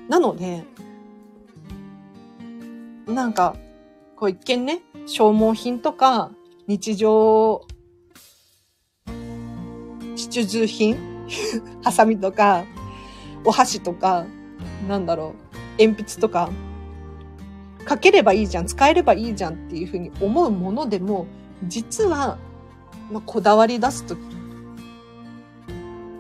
[0.10, 0.64] なので、
[3.07, 3.56] なんか、
[4.15, 6.32] こう一見ね、消耗品とか、
[6.68, 7.61] 日常、
[10.15, 10.98] 必需品
[11.84, 12.65] ハサミとか、
[13.44, 14.26] お箸とか、
[14.88, 15.36] なんだろ
[15.77, 16.49] う、鉛筆とか、
[17.86, 21.27] かければいいじゃん、使えればいいじゃんっていうふうに思うものでも、
[21.65, 22.40] 実は、
[23.11, 24.18] まあ、こだわり出すと、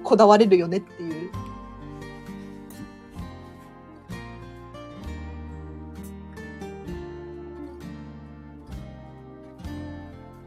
[0.03, 1.01] こだわれるよねって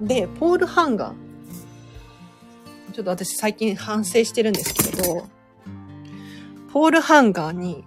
[0.01, 2.93] で、ポールハンガー。
[2.93, 5.27] ちょっと私最近反省してるんですけれど、
[6.73, 7.85] ポールハンガーに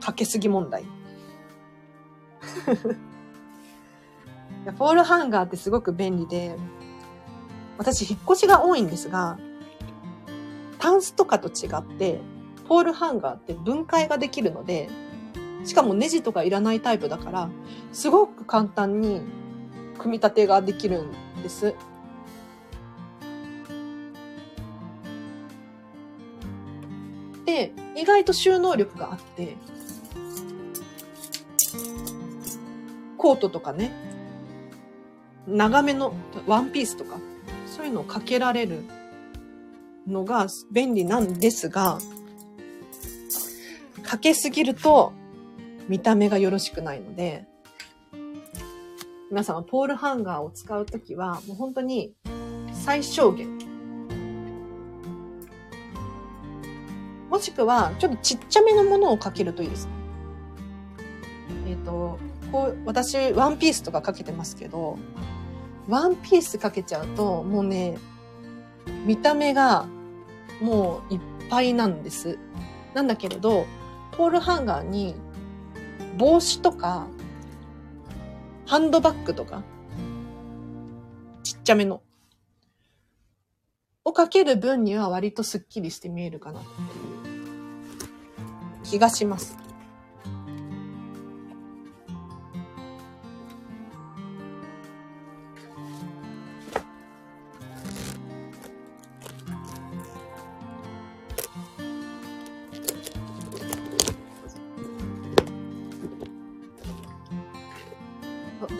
[0.00, 0.84] かけすぎ問題。
[4.78, 6.56] ポールハンガーってすごく便利で、
[7.78, 9.38] 私引っ越しが多いんですが、
[10.78, 12.20] タンスとかと違って、
[12.68, 14.88] ポールハンガーって分解ができるので、
[15.64, 17.48] しかもネジとかいらないタイプだから、
[17.92, 19.22] すごく簡単に
[20.02, 21.12] 組み立てができるん
[21.42, 21.74] です。
[27.44, 29.56] で、意外と収納力があって、
[33.16, 33.92] コートとかね、
[35.46, 36.14] 長めの
[36.46, 37.18] ワンピースとか、
[37.66, 38.84] そういうのをかけられる
[40.06, 41.98] のが便利なんですが、
[44.02, 45.12] かけすぎると
[45.88, 47.46] 見た目がよろしくないので、
[49.32, 52.12] 皆さんはポールハンガーを使うときは、もう本当に
[52.74, 53.48] 最小限。
[57.30, 59.88] もしくは、ちょっとちっちゃめのものをかけるといいです。
[61.66, 62.18] えっ、と、
[62.52, 64.98] こう、私、ワンピースとかかけてますけど、
[65.88, 67.96] ワンピースかけちゃうと、もうね、
[69.06, 69.86] 見た目が
[70.60, 72.38] もういっぱいなんです。
[72.92, 73.64] なんだけれど、
[74.10, 75.14] ポールハンガーに
[76.18, 77.06] 帽子とか、
[78.66, 79.62] ハンドバッグとか、
[81.42, 82.02] ちっちゃめの、
[84.04, 86.76] をかける分には割とスッキリして見えるかなっていう
[88.84, 89.61] 気がします。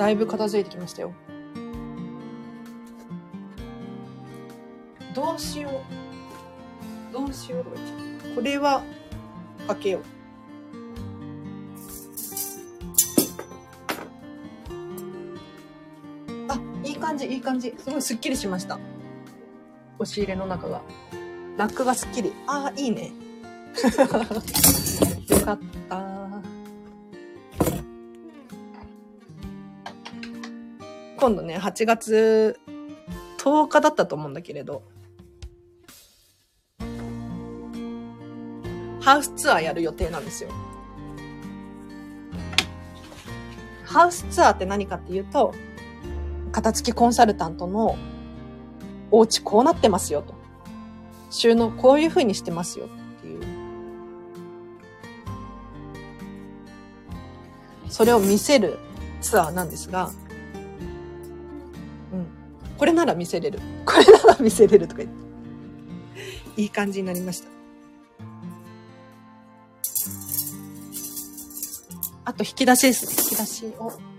[0.03, 1.13] だいぶ片付いてきましたよ。
[5.15, 5.71] どうしよ
[7.11, 7.13] う。
[7.13, 7.65] どうしよう
[8.35, 8.83] これは、
[9.69, 10.03] かけよう。
[16.49, 17.73] あ、いい感じ、いい感じ。
[17.79, 18.81] すごいスッキリしました。
[20.01, 20.83] 押し入れの中が。
[21.57, 22.33] ラックがスッキリ。
[22.49, 23.13] ああ、いいね。
[25.31, 25.59] よかっ
[25.89, 26.12] た。
[31.23, 32.59] 今度ね、8月
[33.39, 34.83] 10日だったと思うんだけれど、
[39.01, 40.51] ハウスツアーやる予定なんですよ。
[43.85, 45.55] ハウスツアーって何かっていうと、
[46.51, 47.97] 片付きコンサルタントの
[49.13, 50.35] お家こうなってますよと。
[51.31, 52.89] 収納こういう風にしてますよっ
[53.21, 53.45] ていう。
[57.89, 58.81] それを見せる
[59.21, 60.11] ツアーなんですが、
[62.83, 63.61] これなら見せれる。
[63.87, 65.11] これなら見せれるとか言っ
[66.57, 66.63] て。
[66.63, 67.49] いい感じになりました。
[72.25, 73.13] あと引き出しですね。
[73.21, 74.12] 引き出しを。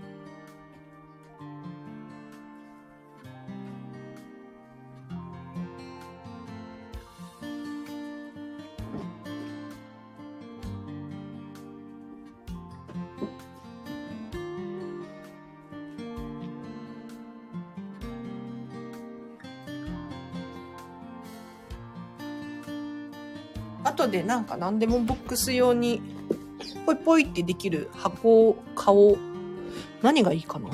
[24.14, 26.00] でなんか何でもボックス用に
[26.86, 29.18] ポイポイってできる箱を買おう。
[30.02, 30.68] 何がいいかな？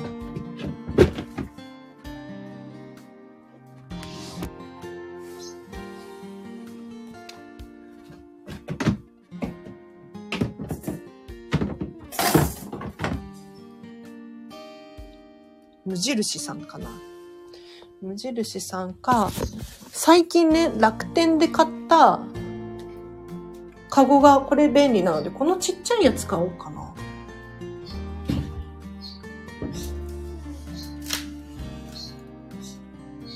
[15.83, 16.91] 無印さんかな？
[18.03, 19.31] 無印さんか、
[19.89, 22.19] 最近ね、楽天で買った
[23.91, 26.93] カゴがこれ便利なので、このちっちゃいやつ買おうかな。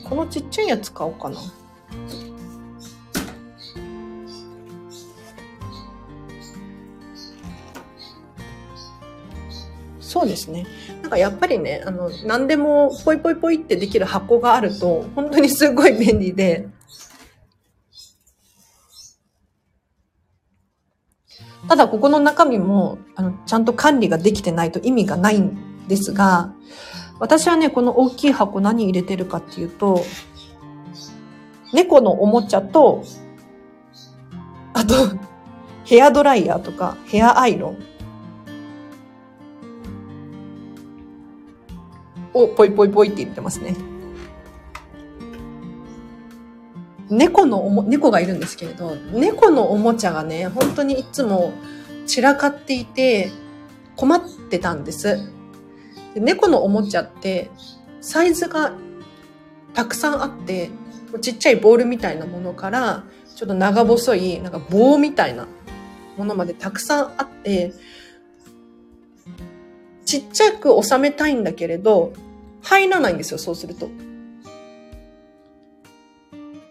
[0.09, 1.37] このちっちゃいやつ買おうかな。
[9.99, 10.65] そうですね。
[11.01, 16.69] なんかやっぱりね、あの、何でもポイポイポイってできる箱があると、本当にすごい便利で、
[21.75, 26.53] ただここの中身も、あの、ちゃんと管理ができてないと意味がないんですが、
[27.19, 30.01] 私はね、この大きい箱何入れてるかっていうと、
[31.73, 33.03] 猫のおもちゃと、
[34.73, 34.93] あと、
[35.83, 37.77] ヘアドライヤーとか、ヘアアイロン
[42.33, 43.75] をポイポイポイって入れてますね。
[47.09, 51.53] 猫のおも、猫がいるんですけれど、猫のおもちゃがね、本当にいつも
[52.07, 53.31] 散らかっていて
[53.95, 55.19] 困ってたんです。
[56.13, 57.51] で猫のおもちゃって
[58.01, 58.73] サイズが
[59.73, 60.69] たくさんあって、
[61.21, 63.03] ちっちゃいボールみたいなものから、
[63.35, 65.47] ちょっと長細い、なんか棒みたいな
[66.17, 67.73] ものまでたくさんあって、
[70.05, 72.13] ちっちゃく収めたいんだけれど、
[72.61, 73.89] 入らないんですよ、そうすると。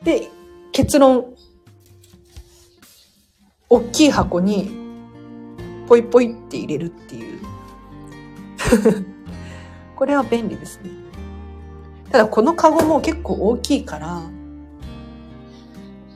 [0.05, 0.29] で、
[0.73, 1.35] 結論、
[3.69, 4.71] 大きい箱に
[5.89, 7.41] ポイポイって入れるっていう。
[9.97, 10.91] これは便利ですね。
[12.11, 14.23] ただこのカゴも結構大きいから、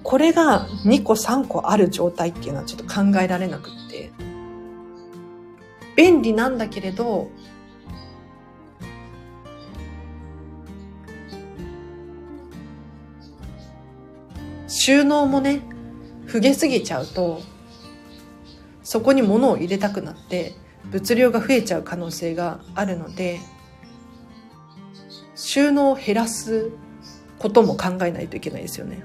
[0.02, 4.10] これが2個3個ある状態っていうのはちょっと考えられなくって。
[5.96, 7.28] 便利なんだけれど、
[14.88, 15.60] 収納もね、
[16.26, 17.42] 増げすぎちゃうと、
[18.82, 20.54] そこに物を入れたくなって、
[20.90, 23.38] 物量が増えちゃう可能性があるので、
[25.34, 26.70] 収納を減らす
[27.38, 29.02] ことも考えないといけないですよね。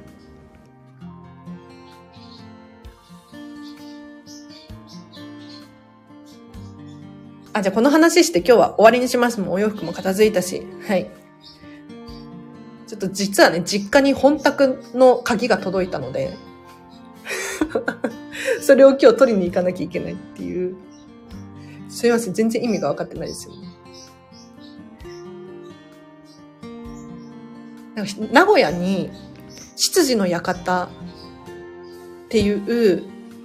[7.51, 9.41] あ、じゃあこの話して今日は終わりにします。
[9.41, 10.65] もうお洋服も片付いたし。
[10.87, 11.22] はい。
[13.07, 16.37] と実はね、実家に本宅の鍵が届いたので、
[18.61, 20.75] それを今日取りに行かなきゃいけないっていう。
[21.89, 22.33] すいません。
[22.33, 23.61] 全然意味が分かってないですよね。
[28.31, 29.11] 名古屋に、
[29.75, 30.87] 執事の館っ
[32.29, 33.03] ていう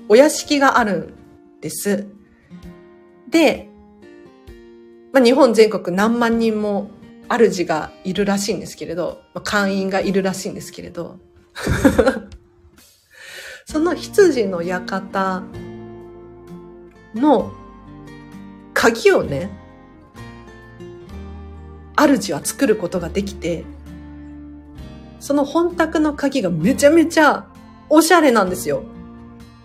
[0.09, 2.07] お屋敷があるんです。
[3.29, 3.69] で、
[5.13, 6.91] まあ、日本全国何万人も
[7.29, 11.19] 主がいるらしいんですけれど、まあ、会員がいるらしいんですけれど、
[13.67, 15.43] その羊の館
[17.15, 17.53] の
[18.73, 19.51] 鍵をね、
[21.97, 23.65] 主は作ることができて、
[25.21, 27.47] その本宅の鍵がめちゃめちゃ
[27.91, 28.83] おしゃれなんですよ。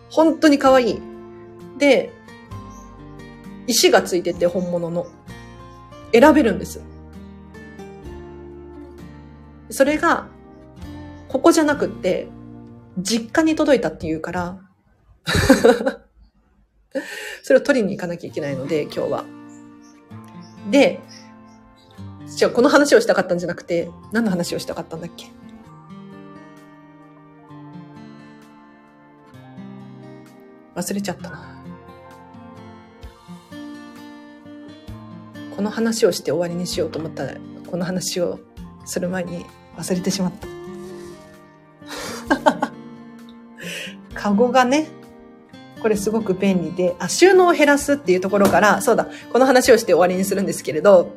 [0.10, 1.02] 本当に可愛い。
[1.78, 2.12] で、
[3.68, 5.08] 石がついてて本物の。
[6.14, 6.80] 選べるんです。
[9.74, 10.28] それが、
[11.28, 12.28] ここじゃなくって、
[13.00, 14.60] 実家に届いたっていうから
[17.42, 19.26] それを取りに行かなきゃいけないので、今日は。
[20.70, 21.00] で、
[22.28, 25.32] じゃあこの話をしたかったんじゃなくて、何の話をしたかったんだっけ？
[30.76, 31.64] 忘れちゃったな。
[35.56, 37.38] この話をして終わりにしようと思ったら、
[37.72, 38.40] この話を
[38.86, 39.48] する前に
[39.78, 40.48] 忘れてしまった。
[44.14, 44.88] カゴがね、
[45.82, 51.12] これすごく便利で、あ、収納を減らすっていうところから、そうだ、この話をして終わりにするんですけれど、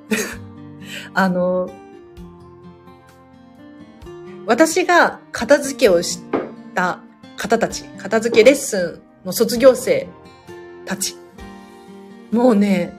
[1.15, 1.71] あの、
[4.47, 6.21] 私が片付けをし
[6.75, 7.01] た
[7.37, 10.09] 方たち、片付けレッスンの卒業生
[10.85, 11.17] たち、
[12.33, 12.99] もうね、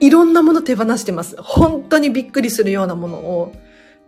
[0.00, 1.36] いろんなもの手放してます。
[1.40, 3.52] 本当にびっくりするようなものを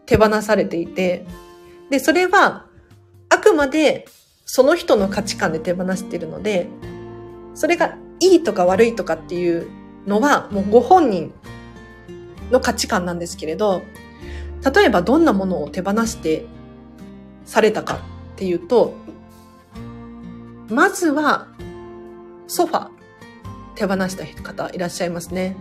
[0.06, 1.26] 手放されていて、
[1.90, 2.66] で、それは、
[3.30, 4.06] あくまで
[4.44, 6.68] その人の価値観で手放しているので、
[7.54, 9.68] それがいいとか悪いとかっていう
[10.06, 11.32] のは、もうご本人
[12.50, 13.82] の価値観なんですけれど、
[14.74, 16.46] 例えばどんなものを手放して
[17.44, 18.00] されたか
[18.34, 18.94] っていうと、
[20.70, 21.48] まずは
[22.46, 22.88] ソファ
[23.78, 25.56] 手放した方いらっしゃいますね。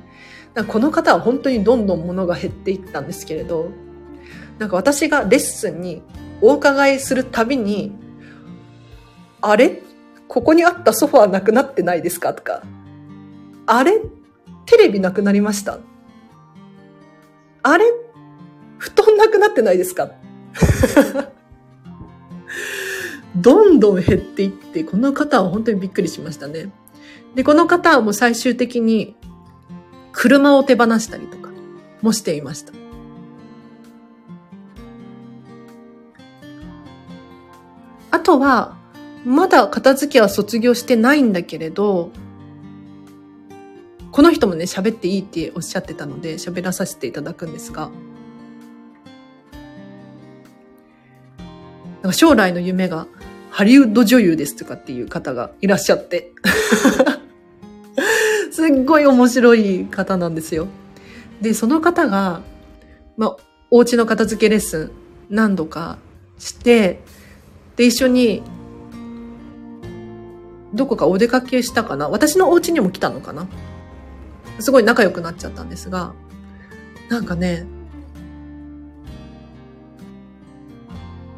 [0.67, 3.69] この方は本当にどんどん物が減っていったんですけれど、
[4.57, 6.01] なんか私がレッスンに
[6.41, 7.91] お伺いするたびに、
[9.39, 9.83] あれ？
[10.27, 12.33] ここにあったソファーなくなってないですか？
[12.33, 12.63] とか、
[13.67, 14.01] あれ？
[14.65, 15.77] テレビなくなりました？
[17.61, 17.85] あれ？
[18.79, 20.09] 布団なくなってないですか？
[23.35, 26.71] どんどん減っていって、この方は本当にびっくりしましたね。
[27.37, 29.15] で、この方はもう最終的に
[30.11, 31.51] 車を手放したりとか
[32.01, 32.73] もしていました。
[38.09, 38.75] あとは、
[39.23, 42.11] まだ片付けは卒業してないんだけれど、
[44.11, 47.91] この人もね、喋っていいっておっしゃってたので、喋らさせていただくんですが、
[52.13, 53.05] 将来の夢が
[53.51, 56.31] ハリウッド女優ですとかっていう方がいらっしゃって
[58.57, 60.67] すっごい面白い方なんですよ。
[61.41, 62.41] で、その方が、
[63.15, 63.37] まあ、
[63.69, 64.91] お家の片付けレッスン
[65.29, 65.99] 何度か
[66.39, 67.03] して、
[67.75, 68.41] で、一緒に、
[70.73, 72.09] どこかお出かけしたかな？
[72.09, 73.47] 私のお家にも来たのかな？
[74.57, 76.15] すごい仲良くなっちゃったんですが、
[77.09, 77.67] なんかね、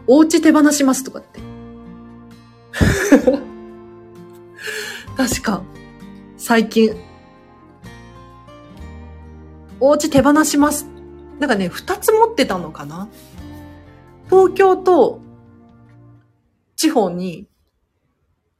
[0.07, 1.41] お家手放しますとかって。
[5.17, 5.63] 確か、
[6.37, 6.95] 最近、
[9.79, 10.87] お家手放します。
[11.39, 13.07] なんかね、二つ持ってたのかな？
[14.29, 15.21] 東京と
[16.75, 17.47] 地方に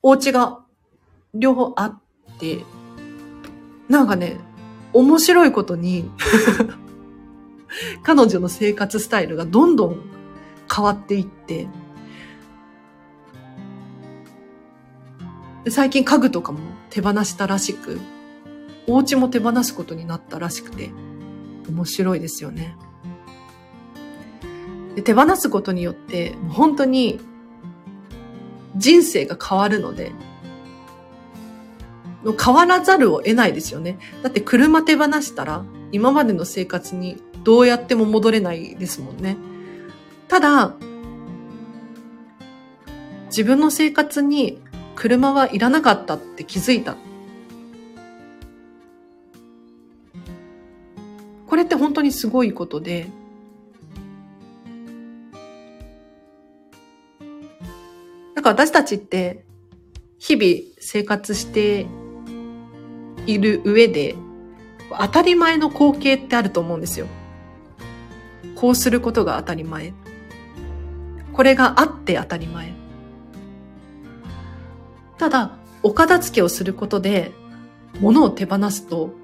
[0.02, 0.64] お家が
[1.34, 2.02] 両方あっ
[2.40, 2.64] て、
[3.88, 4.40] なんかね、
[4.94, 6.10] 面白いことに
[8.04, 10.02] 彼女の生活スタイルがどんどん
[10.74, 11.68] 変わっていって、
[15.70, 16.60] 最近家具とかも
[16.90, 18.00] 手放したらしく、
[18.88, 20.92] お家も手放すことになったらしくて、
[21.70, 22.76] 面白いですよね。
[24.96, 27.20] で手放すことによって、本当に
[28.76, 30.12] 人生が変わるので、
[32.44, 33.98] 変わらざるを得ないですよね。
[34.24, 39.38] だって車手放したら、今までの生活にどうやっても戻れないですもんね。
[40.28, 40.76] ただ、
[43.28, 44.60] 自分の生活に
[44.96, 46.98] 車はいらなかったって気づいた。
[51.60, 53.08] これって本当にすごいことで、
[58.34, 59.44] なんか私たちって
[60.20, 61.86] 日々生活して
[63.26, 64.16] いる上で
[64.98, 67.08] 当たり前の光景ってあると思うんですよ。
[68.56, 69.92] こうすることが当たり前。
[71.34, 72.72] これがあって当たり前。
[75.18, 77.34] ただ、お片付けをすることで
[78.00, 79.19] 物を手放すと、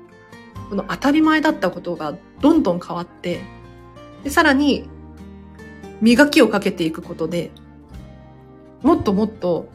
[0.70, 3.42] この当たり前だったことがどんどん変わって、
[4.24, 4.88] でさらに
[6.02, 7.52] 磨きをかけていくことで、
[8.82, 9.70] もっともっと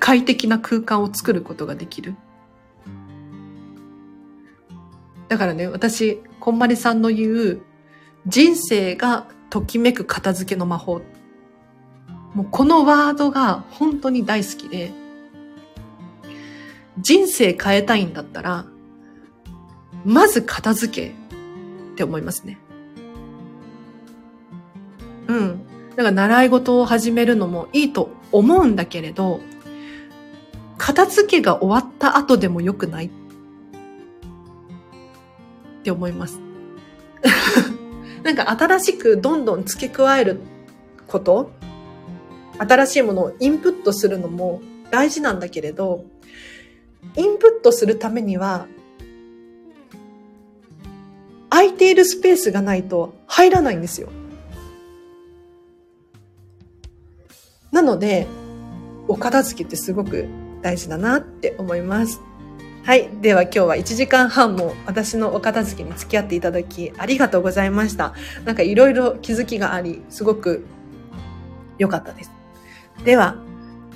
[0.00, 2.14] 快適な空間を作ることができる。
[5.28, 7.62] だからね、私、こんまりさんの言う、
[8.26, 11.00] 人生がときめく片付けの魔法。
[12.34, 14.92] もうこのワードが本当に大好きで、
[16.98, 18.66] 人生変えたいんだったら、
[20.04, 22.58] まず片付けって思いますね。
[25.28, 25.66] うん。
[25.90, 29.40] だから習い事を始めるのもいいと思うんだけれど、
[30.78, 33.10] 片付けが終わった後でも良くないっ
[35.82, 36.40] て思います。
[38.22, 40.40] なんか新しくどんどん付け加える
[41.06, 41.50] こと
[42.58, 44.60] 新しいものをインプットするのも
[44.90, 46.04] 大事なんだけれど、
[47.14, 48.66] インプットするためには、
[51.50, 54.08] 空いているスペースがないと入らないんですよ。
[57.72, 58.26] なので、
[59.08, 60.26] お片付けってすごく
[60.62, 62.20] 大事だなって思います。
[62.84, 63.08] はい。
[63.20, 68.14] では今日は1時間半も私のお片付けに付き合っていただきありがとうございました。
[68.44, 70.64] なんかいろいろ気づきがあり、すごく
[71.78, 72.30] 良かったです。
[73.04, 73.36] では、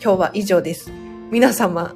[0.02, 0.90] 今日は以上です。
[1.30, 1.94] 皆様、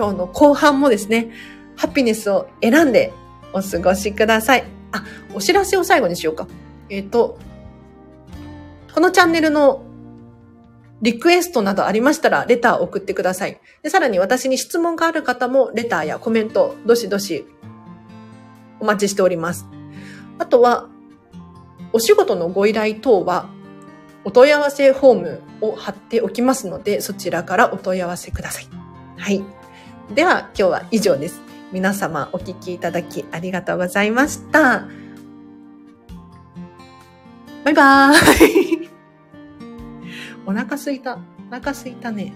[0.00, 1.30] 今日の後半もですね、
[1.76, 3.12] ハピネスを選んで
[3.52, 4.64] お過ごしください。
[4.92, 5.04] あ、
[5.34, 6.48] お知らせを最後にしようか。
[6.88, 7.38] えっ、と、
[8.94, 9.82] このチャンネルの
[11.02, 13.60] リクエストなどありましたら、レターを送ってください。
[13.82, 17.44] で、さらに私に質問がある方も、レターやコメント、どしどし
[18.80, 19.66] お待ちしております。
[20.38, 20.88] あとは、
[21.92, 23.50] お仕事のご依頼等は、
[24.24, 28.66] お問い合わせフォームを貼っておきますので、そちらからお問い合わせください。
[29.18, 29.59] はい。
[30.14, 31.40] では、今日は以上です。
[31.70, 34.88] 皆様お聞きいただきありがとうございました。
[37.64, 38.90] バイバーイ。
[40.44, 41.14] お腹すいた。
[41.48, 42.32] お腹すいたね。